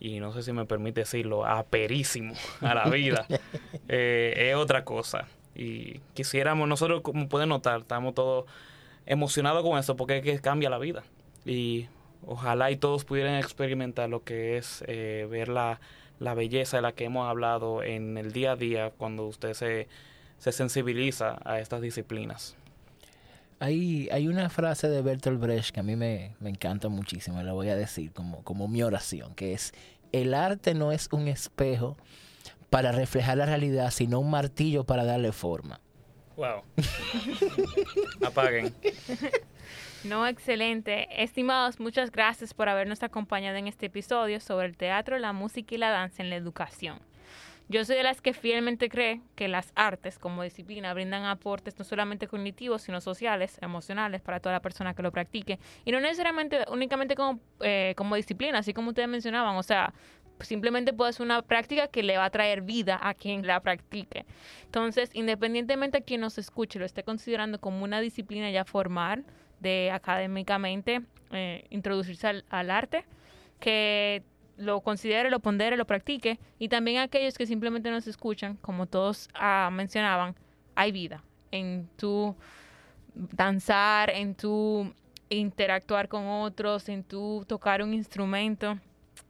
y 0.00 0.18
no 0.18 0.32
sé 0.32 0.42
si 0.42 0.52
me 0.52 0.64
permite 0.64 1.02
decirlo, 1.02 1.46
aperísimo 1.46 2.34
a 2.62 2.74
la 2.74 2.88
vida. 2.88 3.26
eh, 3.88 4.50
es 4.50 4.56
otra 4.56 4.84
cosa. 4.84 5.28
Y 5.54 6.00
quisiéramos, 6.14 6.66
nosotros 6.66 7.02
como 7.02 7.28
pueden 7.28 7.50
notar, 7.50 7.80
estamos 7.80 8.14
todos 8.14 8.46
emocionados 9.06 9.62
con 9.62 9.78
eso 9.78 9.96
porque 9.96 10.16
es 10.16 10.22
que 10.22 10.40
cambia 10.40 10.70
la 10.70 10.78
vida. 10.78 11.04
Y 11.44 11.88
ojalá 12.26 12.70
y 12.70 12.76
todos 12.76 13.04
pudieran 13.04 13.36
experimentar 13.36 14.08
lo 14.08 14.24
que 14.24 14.56
es 14.56 14.82
eh, 14.88 15.28
ver 15.30 15.48
la, 15.48 15.78
la, 16.20 16.32
belleza 16.32 16.78
de 16.78 16.82
la 16.82 16.92
que 16.92 17.04
hemos 17.04 17.28
hablado 17.28 17.82
en 17.82 18.16
el 18.16 18.32
día 18.32 18.52
a 18.52 18.56
día 18.56 18.92
cuando 18.96 19.26
usted 19.26 19.52
se, 19.52 19.88
se 20.38 20.52
sensibiliza 20.52 21.38
a 21.44 21.60
estas 21.60 21.82
disciplinas. 21.82 22.56
Hay, 23.60 24.08
hay 24.10 24.28
una 24.28 24.50
frase 24.50 24.88
de 24.88 25.00
Bertolt 25.02 25.40
Brecht 25.40 25.70
que 25.70 25.80
a 25.80 25.82
mí 25.82 25.96
me, 25.96 26.34
me 26.40 26.50
encanta 26.50 26.88
muchísimo, 26.88 27.42
la 27.42 27.52
voy 27.52 27.68
a 27.68 27.76
decir 27.76 28.12
como, 28.12 28.42
como 28.42 28.68
mi 28.68 28.82
oración, 28.82 29.34
que 29.34 29.52
es, 29.52 29.72
el 30.12 30.34
arte 30.34 30.74
no 30.74 30.92
es 30.92 31.08
un 31.12 31.28
espejo 31.28 31.96
para 32.70 32.92
reflejar 32.92 33.38
la 33.38 33.46
realidad, 33.46 33.90
sino 33.90 34.18
un 34.18 34.30
martillo 34.30 34.84
para 34.84 35.04
darle 35.04 35.32
forma. 35.32 35.80
Wow. 36.36 36.62
Apaguen. 38.26 38.74
No, 40.04 40.26
excelente. 40.26 41.06
Estimados, 41.22 41.80
muchas 41.80 42.10
gracias 42.10 42.52
por 42.52 42.68
habernos 42.68 43.02
acompañado 43.02 43.56
en 43.56 43.68
este 43.68 43.86
episodio 43.86 44.38
sobre 44.38 44.66
el 44.66 44.76
teatro, 44.76 45.18
la 45.18 45.32
música 45.32 45.74
y 45.74 45.78
la 45.78 45.90
danza 45.90 46.22
en 46.22 46.30
la 46.30 46.36
educación. 46.36 46.98
Yo 47.68 47.84
soy 47.84 47.96
de 47.96 48.02
las 48.02 48.20
que 48.20 48.34
fielmente 48.34 48.90
cree 48.90 49.22
que 49.34 49.48
las 49.48 49.72
artes 49.74 50.18
como 50.18 50.42
disciplina 50.42 50.92
brindan 50.92 51.24
aportes 51.24 51.78
no 51.78 51.84
solamente 51.84 52.28
cognitivos, 52.28 52.82
sino 52.82 53.00
sociales, 53.00 53.58
emocionales 53.62 54.20
para 54.20 54.38
toda 54.40 54.54
la 54.54 54.60
persona 54.60 54.94
que 54.94 55.02
lo 55.02 55.10
practique. 55.12 55.58
Y 55.84 55.92
no 55.92 56.00
necesariamente 56.00 56.64
únicamente 56.70 57.14
como, 57.14 57.40
eh, 57.60 57.94
como 57.96 58.16
disciplina, 58.16 58.58
así 58.58 58.74
como 58.74 58.90
ustedes 58.90 59.08
mencionaban. 59.08 59.56
O 59.56 59.62
sea, 59.62 59.94
simplemente 60.40 60.92
puede 60.92 61.14
ser 61.14 61.24
una 61.24 61.40
práctica 61.40 61.88
que 61.88 62.02
le 62.02 62.18
va 62.18 62.26
a 62.26 62.30
traer 62.30 62.60
vida 62.60 62.98
a 63.02 63.14
quien 63.14 63.46
la 63.46 63.60
practique. 63.60 64.26
Entonces, 64.66 65.10
independientemente 65.14 65.98
a 65.98 66.00
quien 66.02 66.20
nos 66.20 66.36
escuche, 66.36 66.78
lo 66.78 66.84
esté 66.84 67.02
considerando 67.02 67.58
como 67.60 67.82
una 67.82 68.00
disciplina 68.00 68.50
ya 68.50 68.64
formal, 68.64 69.24
de 69.60 69.90
académicamente 69.90 71.00
eh, 71.30 71.64
introducirse 71.70 72.26
al, 72.26 72.44
al 72.50 72.70
arte, 72.70 73.06
que 73.58 74.22
lo 74.56 74.80
considere, 74.80 75.30
lo 75.30 75.40
pondere, 75.40 75.76
lo 75.76 75.86
practique, 75.86 76.38
y 76.58 76.68
también 76.68 76.98
aquellos 76.98 77.36
que 77.36 77.46
simplemente 77.46 77.90
nos 77.90 78.06
escuchan, 78.06 78.56
como 78.56 78.86
todos 78.86 79.28
ah, 79.34 79.70
mencionaban, 79.72 80.34
hay 80.74 80.92
vida 80.92 81.22
en 81.50 81.88
tu 81.96 82.34
danzar, 83.14 84.10
en 84.10 84.34
tu 84.34 84.92
interactuar 85.28 86.08
con 86.08 86.26
otros, 86.26 86.88
en 86.88 87.04
tu 87.04 87.44
tocar 87.46 87.82
un 87.82 87.94
instrumento. 87.94 88.78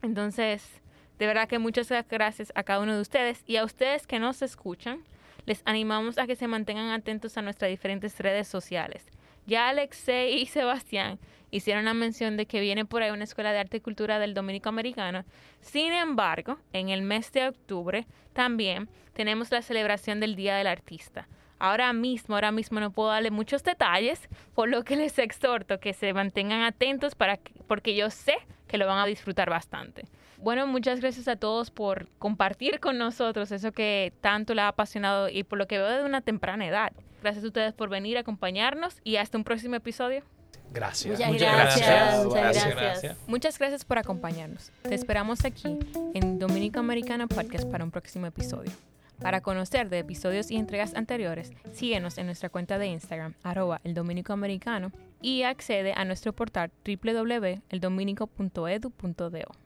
Entonces, 0.02 0.80
de 1.18 1.26
verdad 1.26 1.48
que 1.48 1.58
muchas 1.58 1.88
gracias 2.08 2.52
a 2.54 2.62
cada 2.62 2.80
uno 2.80 2.94
de 2.94 3.00
ustedes 3.00 3.42
y 3.46 3.56
a 3.56 3.64
ustedes 3.64 4.06
que 4.06 4.18
nos 4.18 4.42
escuchan. 4.42 5.02
Les 5.46 5.62
animamos 5.66 6.16
a 6.18 6.26
que 6.26 6.36
se 6.36 6.48
mantengan 6.48 6.90
atentos 6.90 7.36
a 7.36 7.42
nuestras 7.42 7.70
diferentes 7.70 8.18
redes 8.18 8.48
sociales. 8.48 9.04
Ya 9.46 9.68
Alexei 9.68 10.40
y 10.40 10.46
Sebastián 10.46 11.18
hicieron 11.50 11.84
la 11.84 11.94
mención 11.94 12.36
de 12.36 12.46
que 12.46 12.60
viene 12.60 12.84
por 12.84 13.02
ahí 13.02 13.10
una 13.10 13.24
escuela 13.24 13.52
de 13.52 13.58
arte 13.58 13.76
y 13.76 13.80
cultura 13.80 14.18
del 14.18 14.34
Dominico 14.34 14.68
Americano. 14.68 15.24
Sin 15.60 15.92
embargo, 15.92 16.58
en 16.72 16.88
el 16.88 17.02
mes 17.02 17.30
de 17.32 17.48
octubre 17.48 18.06
también 18.32 18.88
tenemos 19.12 19.50
la 19.50 19.62
celebración 19.62 20.18
del 20.18 20.34
Día 20.34 20.56
del 20.56 20.66
Artista. 20.66 21.28
Ahora 21.58 21.92
mismo, 21.92 22.34
ahora 22.34 22.52
mismo 22.52 22.80
no 22.80 22.90
puedo 22.90 23.10
darle 23.10 23.30
muchos 23.30 23.62
detalles, 23.62 24.28
por 24.54 24.68
lo 24.68 24.82
que 24.82 24.96
les 24.96 25.18
exhorto 25.18 25.78
que 25.78 25.92
se 25.92 26.12
mantengan 26.12 26.62
atentos 26.62 27.14
para 27.14 27.36
que, 27.36 27.52
porque 27.66 27.94
yo 27.94 28.10
sé 28.10 28.34
que 28.66 28.78
lo 28.78 28.86
van 28.86 28.98
a 28.98 29.06
disfrutar 29.06 29.50
bastante. 29.50 30.04
Bueno, 30.38 30.66
muchas 30.66 31.00
gracias 31.00 31.28
a 31.28 31.36
todos 31.36 31.70
por 31.70 32.08
compartir 32.18 32.80
con 32.80 32.98
nosotros 32.98 33.52
eso 33.52 33.72
que 33.72 34.12
tanto 34.20 34.54
le 34.54 34.62
ha 34.62 34.68
apasionado 34.68 35.28
y 35.28 35.44
por 35.44 35.58
lo 35.58 35.66
que 35.66 35.78
veo 35.78 35.88
desde 35.88 36.04
una 36.04 36.20
temprana 36.20 36.66
edad. 36.66 36.92
Gracias 37.24 37.42
a 37.42 37.46
ustedes 37.46 37.72
por 37.72 37.88
venir 37.88 38.18
a 38.18 38.20
acompañarnos 38.20 38.98
y 39.02 39.16
hasta 39.16 39.38
un 39.38 39.44
próximo 39.44 39.76
episodio. 39.76 40.22
Gracias. 40.74 41.18
Muchas, 41.18 41.32
Muchas 41.32 41.56
gracias. 41.56 41.88
gracias. 41.88 42.26
Muchas 42.26 42.76
Gracias. 42.76 43.16
Muchas 43.26 43.58
gracias 43.58 43.84
por 43.86 43.96
acompañarnos. 43.96 44.70
Te 44.82 44.94
esperamos 44.94 45.42
aquí 45.46 45.78
en 46.12 46.38
Dominico 46.38 46.80
Americano 46.80 47.26
Podcast 47.26 47.66
para 47.70 47.82
un 47.82 47.90
próximo 47.90 48.26
episodio. 48.26 48.70
Para 49.22 49.40
conocer 49.40 49.88
de 49.88 50.00
episodios 50.00 50.50
y 50.50 50.56
entregas 50.56 50.94
anteriores, 50.96 51.54
síguenos 51.72 52.18
en 52.18 52.26
nuestra 52.26 52.50
cuenta 52.50 52.76
de 52.76 52.88
Instagram, 52.88 53.32
arroba 53.42 53.80
el 53.84 53.94
Dominico 53.94 54.34
Americano, 54.34 54.92
y 55.22 55.44
accede 55.44 55.94
a 55.96 56.04
nuestro 56.04 56.34
portal 56.34 56.72
www.eldominico.edu.do. 56.84 59.63